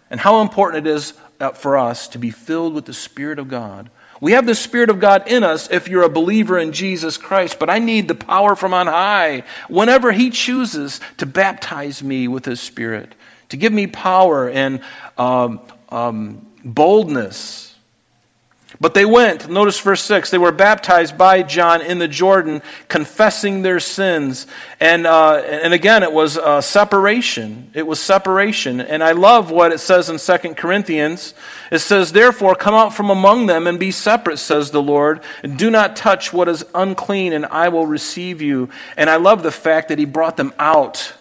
And 0.09 0.19
how 0.19 0.41
important 0.41 0.87
it 0.87 0.91
is 0.91 1.13
uh, 1.39 1.51
for 1.51 1.77
us 1.77 2.09
to 2.09 2.19
be 2.19 2.31
filled 2.31 2.73
with 2.73 2.87
the 2.87 2.95
Spirit 2.95 3.39
of 3.39 3.49
God. 3.49 3.91
We 4.19 4.33
have 4.33 4.47
the 4.47 4.55
Spirit 4.55 4.89
of 4.89 4.99
God 4.99 5.29
in 5.29 5.45
us 5.45 5.71
if 5.71 5.89
you're 5.89 6.05
a 6.05 6.09
believer 6.09 6.59
in 6.59 6.73
Jesus 6.73 7.19
Christ, 7.19 7.59
but 7.59 7.69
I 7.69 7.79
need 7.79 8.09
the 8.09 8.15
power 8.15 8.57
from 8.57 8.73
on 8.73 8.87
high 8.87 9.43
whenever 9.69 10.11
He 10.11 10.31
chooses 10.31 11.03
to 11.19 11.27
baptize 11.27 12.03
me 12.03 12.29
with 12.29 12.47
His 12.47 12.63
Spirit, 12.63 13.15
to 13.51 13.59
give 13.59 13.75
me 13.75 13.89
power 13.89 14.49
and 14.49 14.81
um, 15.19 15.61
um, 15.91 16.47
boldness 16.65 17.66
but 18.81 18.93
they 18.93 19.07
went, 19.07 19.49
notice 19.49 19.81
verse 19.81 20.03
6, 20.03 20.31
they 20.31 20.39
were 20.39 20.53
baptized 20.53 21.17
by 21.17 21.43
John 21.43 21.81
in 21.81 21.99
the 21.99 22.09
Jordan, 22.09 22.61
confessing 22.89 23.63
their 23.63 23.81
sins. 23.81 24.47
And, 24.81 25.07
uh, 25.07 25.37
and 25.37 25.73
again, 25.73 26.03
it 26.03 26.13
was 26.13 26.37
uh, 26.37 26.61
separation. 26.61 27.71
It 27.73 27.87
was 27.87 28.01
separation. 28.01 28.83
And 28.83 29.03
I 29.03 29.13
love 29.13 29.51
what 29.51 29.73
it 29.73 29.79
says 29.79 30.11
in 30.11 30.19
2 30.19 30.55
Corinthians. 30.55 31.33
It 31.71 31.79
says, 31.79 32.13
Therefore, 32.13 32.55
come 32.55 32.75
out 32.75 32.95
from 32.95 33.09
among 33.09 33.47
them 33.47 33.67
and 33.67 33.81
be 33.81 33.91
separate, 33.91 34.37
says 34.39 34.71
the 34.71 34.83
Lord. 34.83 35.23
And 35.43 35.59
do 35.59 35.71
not 35.71 35.97
touch 35.97 36.33
what 36.33 36.49
is 36.49 36.65
unclean, 36.75 37.33
and 37.33 37.47
I 37.47 37.71
will 37.71 37.87
receive 37.87 38.43
you. 38.43 38.69
And 38.97 39.09
I 39.09 39.17
love 39.17 39.43
the 39.43 39.51
fact 39.51 39.89
that 39.89 39.99
he 39.99 40.05
brought 40.05 40.37
them 40.37 40.53
out 40.59 41.15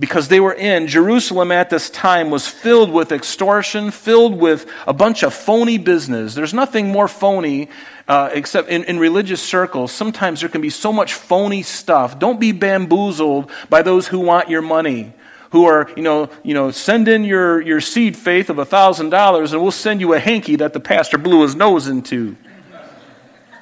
because 0.00 0.28
they 0.28 0.38
were 0.38 0.52
in 0.52 0.86
Jerusalem 0.86 1.50
at 1.50 1.70
this 1.70 1.90
time 1.90 2.30
was 2.30 2.46
filled 2.46 2.90
with 2.90 3.10
extortion, 3.10 3.90
filled 3.90 4.38
with 4.38 4.70
a 4.86 4.92
bunch 4.92 5.24
of 5.24 5.34
phony 5.34 5.76
business. 5.76 6.34
There's 6.34 6.54
nothing 6.54 6.88
more 6.88 7.08
phony 7.08 7.68
uh, 8.06 8.30
except 8.32 8.68
in, 8.68 8.84
in 8.84 9.00
religious 9.00 9.42
circles. 9.42 9.90
Sometimes 9.90 10.40
there 10.40 10.48
can 10.48 10.60
be 10.60 10.70
so 10.70 10.92
much 10.92 11.14
phony 11.14 11.62
stuff. 11.62 12.18
Don't 12.18 12.38
be 12.38 12.52
bamboozled 12.52 13.50
by 13.68 13.82
those 13.82 14.06
who 14.06 14.20
want 14.20 14.48
your 14.48 14.62
money. 14.62 15.12
Who 15.50 15.64
are, 15.64 15.90
you 15.96 16.02
know, 16.02 16.28
you 16.44 16.52
know, 16.52 16.70
send 16.70 17.08
in 17.08 17.24
your, 17.24 17.60
your 17.60 17.80
seed 17.80 18.16
faith 18.16 18.50
of 18.50 18.58
a 18.58 18.66
$1,000 18.66 19.52
and 19.52 19.62
we'll 19.62 19.70
send 19.70 20.00
you 20.00 20.12
a 20.12 20.18
hanky 20.18 20.56
that 20.56 20.74
the 20.74 20.80
pastor 20.80 21.16
blew 21.16 21.42
his 21.42 21.56
nose 21.56 21.88
into. 21.88 22.36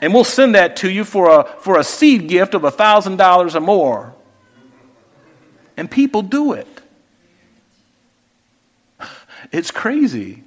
And 0.00 0.12
we'll 0.12 0.24
send 0.24 0.56
that 0.56 0.76
to 0.76 0.90
you 0.90 1.04
for 1.04 1.30
a, 1.30 1.44
for 1.60 1.78
a 1.78 1.84
seed 1.84 2.28
gift 2.28 2.54
of 2.54 2.64
a 2.64 2.72
$1,000 2.72 3.54
or 3.54 3.60
more. 3.60 4.15
And 5.76 5.90
people 5.90 6.22
do 6.22 6.52
it. 6.52 6.68
It's 9.52 9.70
crazy. 9.70 10.42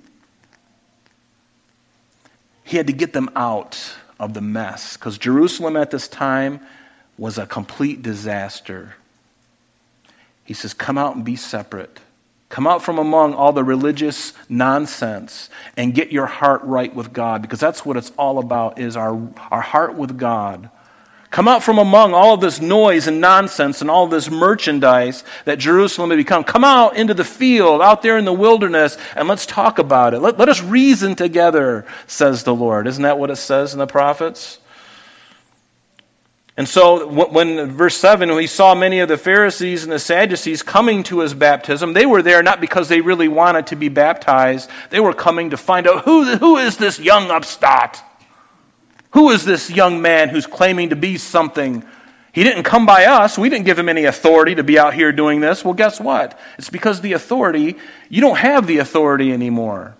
He 2.64 2.78
had 2.78 2.88
to 2.88 2.94
get 2.94 3.14
them 3.14 3.30
out 3.36 3.96
of 4.20 4.34
the 4.34 4.42
mess 4.42 4.98
because 4.98 5.18
Jerusalem 5.18 5.76
at 5.76 5.92
this 5.92 6.08
time 6.08 6.60
was 7.18 7.38
a 7.38 7.46
complete 7.46 8.02
disaster. 8.02 8.96
He 10.44 10.54
says, 10.54 10.74
Come 10.74 10.98
out 10.98 11.16
and 11.16 11.24
be 11.24 11.36
separate. 11.36 12.00
Come 12.50 12.66
out 12.66 12.82
from 12.82 12.98
among 12.98 13.36
all 13.36 13.54
the 13.54 13.64
religious 13.64 14.34
nonsense 14.50 15.50
and 15.78 15.94
get 15.94 16.12
your 16.12 16.26
heart 16.26 16.64
right 16.64 16.94
with 16.94 17.14
God 17.14 17.44
because 17.44 17.60
that's 17.60 17.86
what 17.86 17.96
it's 17.96 18.12
all 18.18 18.40
about 18.40 18.80
is 18.80 18.98
our, 18.98 19.30
our 19.52 19.62
heart 19.62 19.94
with 19.94 20.18
God. 20.18 20.72
Come 21.32 21.48
out 21.48 21.62
from 21.62 21.78
among 21.78 22.16
all 22.16 22.34
of 22.34 22.42
this 22.42 22.60
noise 22.60 23.06
and 23.06 23.22
nonsense 23.22 23.82
and 23.82 23.90
all 23.90 24.08
this 24.08 24.32
merchandise 24.32 25.24
that 25.46 25.60
Jerusalem 25.60 26.10
had 26.10 26.18
become. 26.18 26.44
Come 26.44 26.64
out 26.64 26.96
into 26.96 27.14
the 27.14 27.24
field, 27.24 27.84
out 27.84 28.02
there 28.02 28.18
in 28.18 28.26
the 28.26 28.34
wilderness, 28.34 28.98
and 29.16 29.28
let's 29.28 29.46
talk 29.46 29.78
about 29.78 30.16
it. 30.16 30.20
Let, 30.20 30.40
let 30.40 30.50
us 30.50 30.64
reason 30.64 31.16
together, 31.16 31.86
says 32.08 32.44
the 32.44 32.56
Lord. 32.56 32.88
Isn't 32.88 33.04
that 33.04 33.20
what 33.20 33.30
it 33.30 33.36
says 33.36 33.74
in 33.74 33.80
the 33.80 33.86
prophets? 33.86 34.58
And 36.58 36.68
so, 36.68 37.08
when 37.08 37.72
verse 37.72 37.96
7, 37.96 38.28
when 38.28 38.40
he 38.40 38.48
saw 38.48 38.76
many 38.76 39.00
of 39.00 39.08
the 39.08 39.18
Pharisees 39.18 39.84
and 39.84 39.92
the 39.94 40.00
Sadducees 40.00 40.62
coming 40.62 41.04
to 41.04 41.20
his 41.20 41.34
baptism, 41.34 41.94
they 41.94 42.06
were 42.06 42.22
there 42.22 42.44
not 42.44 42.60
because 42.60 42.90
they 42.90 43.00
really 43.00 43.30
wanted 43.30 43.68
to 43.68 43.78
be 43.78 43.88
baptized. 43.88 44.70
They 44.90 45.00
were 45.00 45.14
coming 45.14 45.52
to 45.52 45.58
find 45.58 45.88
out 45.88 46.04
who, 46.04 46.36
who 46.36 46.58
is 46.58 46.76
this 46.76 47.00
young 47.00 47.32
upstart? 47.32 48.02
Who 49.12 49.32
is 49.32 49.46
this 49.46 49.70
young 49.70 50.02
man 50.02 50.30
who's 50.30 50.46
claiming 50.46 50.90
to 50.90 50.96
be 50.96 51.18
something? 51.18 51.84
He 52.32 52.44
didn't 52.44 52.64
come 52.64 52.86
by 52.86 53.06
us. 53.06 53.38
We 53.38 53.50
didn't 53.50 53.66
give 53.66 53.80
him 53.80 53.90
any 53.90 54.06
authority 54.06 54.56
to 54.56 54.64
be 54.64 54.78
out 54.78 54.94
here 54.94 55.12
doing 55.12 55.40
this. 55.40 55.66
Well, 55.66 55.74
guess 55.74 56.00
what? 56.00 56.40
It's 56.58 56.70
because 56.70 57.02
the 57.02 57.14
authority, 57.14 57.76
you 58.08 58.22
don't 58.22 58.38
have 58.38 58.68
the 58.68 58.78
authority 58.78 59.34
anymore. 59.34 59.96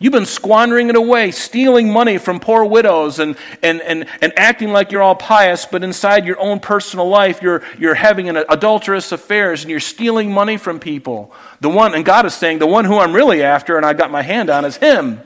You've 0.00 0.12
been 0.12 0.26
squandering 0.26 0.90
it 0.90 0.94
away, 0.94 1.32
stealing 1.32 1.90
money 1.90 2.18
from 2.18 2.38
poor 2.38 2.64
widows 2.64 3.18
and, 3.18 3.36
and, 3.64 3.80
and, 3.80 4.06
and 4.22 4.32
acting 4.38 4.68
like 4.68 4.92
you're 4.92 5.02
all 5.02 5.16
pious, 5.16 5.66
but 5.66 5.82
inside 5.82 6.24
your 6.24 6.38
own 6.38 6.60
personal 6.60 7.08
life, 7.08 7.42
you're, 7.42 7.64
you're 7.80 7.94
having 7.94 8.28
an 8.28 8.36
adulterous 8.36 9.10
affairs 9.10 9.62
and 9.62 9.70
you're 9.70 9.80
stealing 9.80 10.30
money 10.30 10.56
from 10.56 10.78
people. 10.78 11.32
The 11.60 11.68
one, 11.68 11.94
and 11.94 12.04
God 12.04 12.26
is 12.26 12.34
saying, 12.34 12.60
the 12.60 12.66
one 12.66 12.84
who 12.84 12.98
I'm 12.98 13.12
really 13.12 13.42
after 13.42 13.76
and 13.76 13.84
I 13.84 13.92
got 13.92 14.12
my 14.12 14.22
hand 14.22 14.50
on 14.50 14.64
is 14.64 14.76
him. 14.76 15.20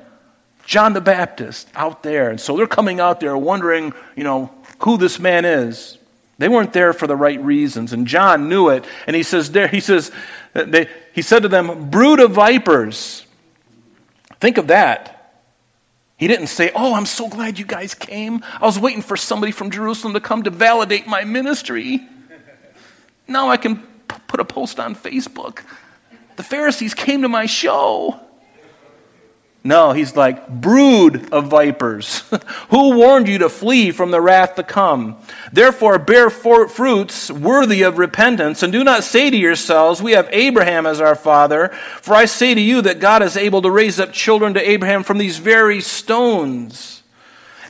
John 0.65 0.93
the 0.93 1.01
Baptist 1.01 1.69
out 1.75 2.03
there. 2.03 2.31
And 2.31 2.41
so 2.41 2.57
they're 2.57 2.67
coming 2.67 3.01
out 3.01 3.21
there 3.21 3.37
wondering, 3.37 3.93
you 4.17 4.25
know, 4.25 4.51
who 4.81 4.97
this 4.97 5.19
man 5.19 5.45
is. 5.45 5.99
They 6.39 6.49
weren't 6.49 6.73
there 6.73 6.93
for 6.93 7.07
the 7.07 7.17
right 7.17 7.41
reasons. 7.41 7.93
And 7.93 8.07
John 8.07 8.49
knew 8.49 8.69
it. 8.69 8.85
And 9.07 9.15
he 9.15 9.23
says, 9.23 9.51
there, 9.53 9.69
he 9.69 9.81
says, 9.81 10.11
they, 10.55 10.89
he 11.13 11.23
said 11.23 11.43
to 11.43 11.49
them, 11.49 11.91
brood 11.91 12.21
of 12.21 12.33
vipers. 12.33 13.27
Think 14.41 14.59
of 14.59 14.69
that. 14.69 15.23
He 16.17 16.29
didn't 16.29 16.49
say, 16.49 16.71
Oh, 16.75 16.95
I'm 16.95 17.07
so 17.07 17.29
glad 17.29 17.59
you 17.59 17.65
guys 17.65 17.95
came. 17.95 18.45
I 18.61 18.67
was 18.67 18.79
waiting 18.79 19.03
for 19.03 19.17
somebody 19.17 19.51
from 19.51 19.71
Jerusalem 19.71 20.15
to 20.15 20.21
come 20.21 20.45
to 20.45 20.51
validate 20.51 21.07
my 21.07 21.25
ministry. 21.25 22.01
Now 23.27 23.49
I 23.49 23.57
can 23.57 23.79
p- 23.79 24.17
put 24.29 24.39
a 24.39 24.45
post 24.45 24.79
on 24.79 24.95
Facebook. 24.95 25.65
The 26.37 26.43
Pharisees 26.43 26.95
came 26.95 27.23
to 27.23 27.29
my 27.29 27.47
show. 27.47 28.21
No, 29.65 29.93
he's 29.93 30.17
like, 30.17 30.49
brood 30.49 31.33
of 31.33 31.47
vipers. 31.47 32.21
Who 32.71 32.97
warned 32.97 33.29
you 33.29 33.39
to 33.39 33.49
flee 33.49 33.93
from 33.93 34.11
the 34.11 34.21
wrath 34.21 34.57
to 34.57 34.65
come? 34.65 35.19
Therefore, 35.53 36.01
bear 36.01 36.31
fruits 36.31 37.31
worthy 37.31 37.83
of 37.83 37.97
repentance, 37.97 38.65
and 38.65 38.73
do 38.73 38.83
not 38.83 39.05
say 39.05 39.31
to 39.31 39.37
yourselves, 39.37 40.03
We 40.03 40.13
have 40.13 40.29
Abraham 40.33 40.85
as 40.85 41.01
our 41.01 41.15
father. 41.15 41.69
For 42.01 42.15
I 42.15 42.25
say 42.25 42.55
to 42.55 42.61
you 42.61 42.83
that 42.83 42.99
God 42.99 43.23
is 43.23 43.37
able 43.37 43.63
to 43.63 43.71
raise 43.71 44.01
up 44.01 44.13
children 44.13 44.55
to 44.55 44.69
Abraham 44.69 45.05
from 45.05 45.19
these 45.19 45.39
very 45.39 45.81
stones. 45.81 47.02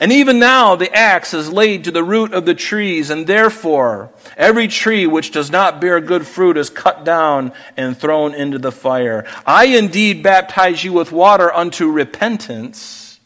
And 0.03 0.11
even 0.11 0.41
now 0.41 0.75
the 0.75 0.93
axe 0.93 1.33
is 1.33 1.53
laid 1.53 1.85
to 1.85 1.93
the 1.93 2.03
root 2.03 2.35
of 2.35 2.45
the 2.45 2.57
trees, 2.57 3.09
and 3.09 3.25
therefore 3.25 4.11
every 4.37 4.67
tree 4.67 5.07
which 5.07 5.31
does 5.31 5.49
not 5.49 5.81
bear 5.81 6.01
good 6.01 6.27
fruit 6.27 6.57
is 6.57 6.71
cut 6.71 7.05
down 7.05 7.53
and 7.77 7.97
thrown 7.97 8.35
into 8.35 8.59
the 8.59 8.73
fire. 8.73 9.25
I 9.47 9.67
indeed 9.67 10.21
baptize 10.25 10.83
you 10.83 10.93
with 10.93 11.13
water 11.13 11.55
unto 11.55 11.89
repentance, 11.89 13.21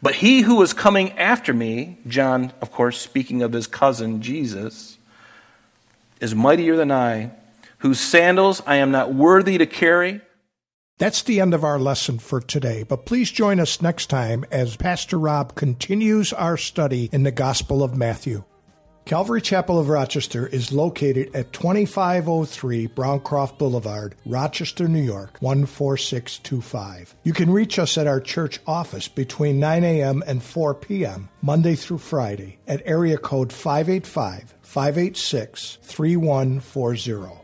but 0.00 0.14
he 0.14 0.40
who 0.40 0.62
is 0.62 0.72
coming 0.72 1.12
after 1.18 1.52
me, 1.52 1.98
John, 2.06 2.54
of 2.62 2.72
course, 2.72 2.98
speaking 2.98 3.42
of 3.42 3.52
his 3.52 3.66
cousin 3.66 4.22
Jesus, 4.22 4.96
is 6.20 6.34
mightier 6.34 6.74
than 6.74 6.90
I, 6.90 7.32
whose 7.80 8.00
sandals 8.00 8.62
I 8.66 8.76
am 8.76 8.90
not 8.90 9.12
worthy 9.12 9.58
to 9.58 9.66
carry. 9.66 10.22
That's 10.98 11.22
the 11.22 11.40
end 11.40 11.54
of 11.54 11.64
our 11.64 11.80
lesson 11.80 12.20
for 12.20 12.40
today, 12.40 12.84
but 12.84 13.04
please 13.04 13.28
join 13.32 13.58
us 13.58 13.82
next 13.82 14.06
time 14.06 14.44
as 14.52 14.76
Pastor 14.76 15.18
Rob 15.18 15.56
continues 15.56 16.32
our 16.32 16.56
study 16.56 17.08
in 17.10 17.24
the 17.24 17.32
Gospel 17.32 17.82
of 17.82 17.96
Matthew. 17.96 18.44
Calvary 19.04 19.42
Chapel 19.42 19.80
of 19.80 19.88
Rochester 19.88 20.46
is 20.46 20.72
located 20.72 21.34
at 21.34 21.52
2503 21.52 22.86
Browncroft 22.86 23.58
Boulevard, 23.58 24.14
Rochester, 24.24 24.86
New 24.86 25.02
York, 25.02 25.40
14625. 25.40 27.16
You 27.24 27.32
can 27.32 27.50
reach 27.50 27.80
us 27.80 27.98
at 27.98 28.06
our 28.06 28.20
church 28.20 28.60
office 28.64 29.08
between 29.08 29.58
9 29.58 29.82
a.m. 29.82 30.22
and 30.28 30.44
4 30.44 30.76
p.m., 30.76 31.28
Monday 31.42 31.74
through 31.74 31.98
Friday, 31.98 32.60
at 32.68 32.82
area 32.86 33.18
code 33.18 33.52
585 33.52 34.54
586 34.62 35.78
3140. 35.82 37.43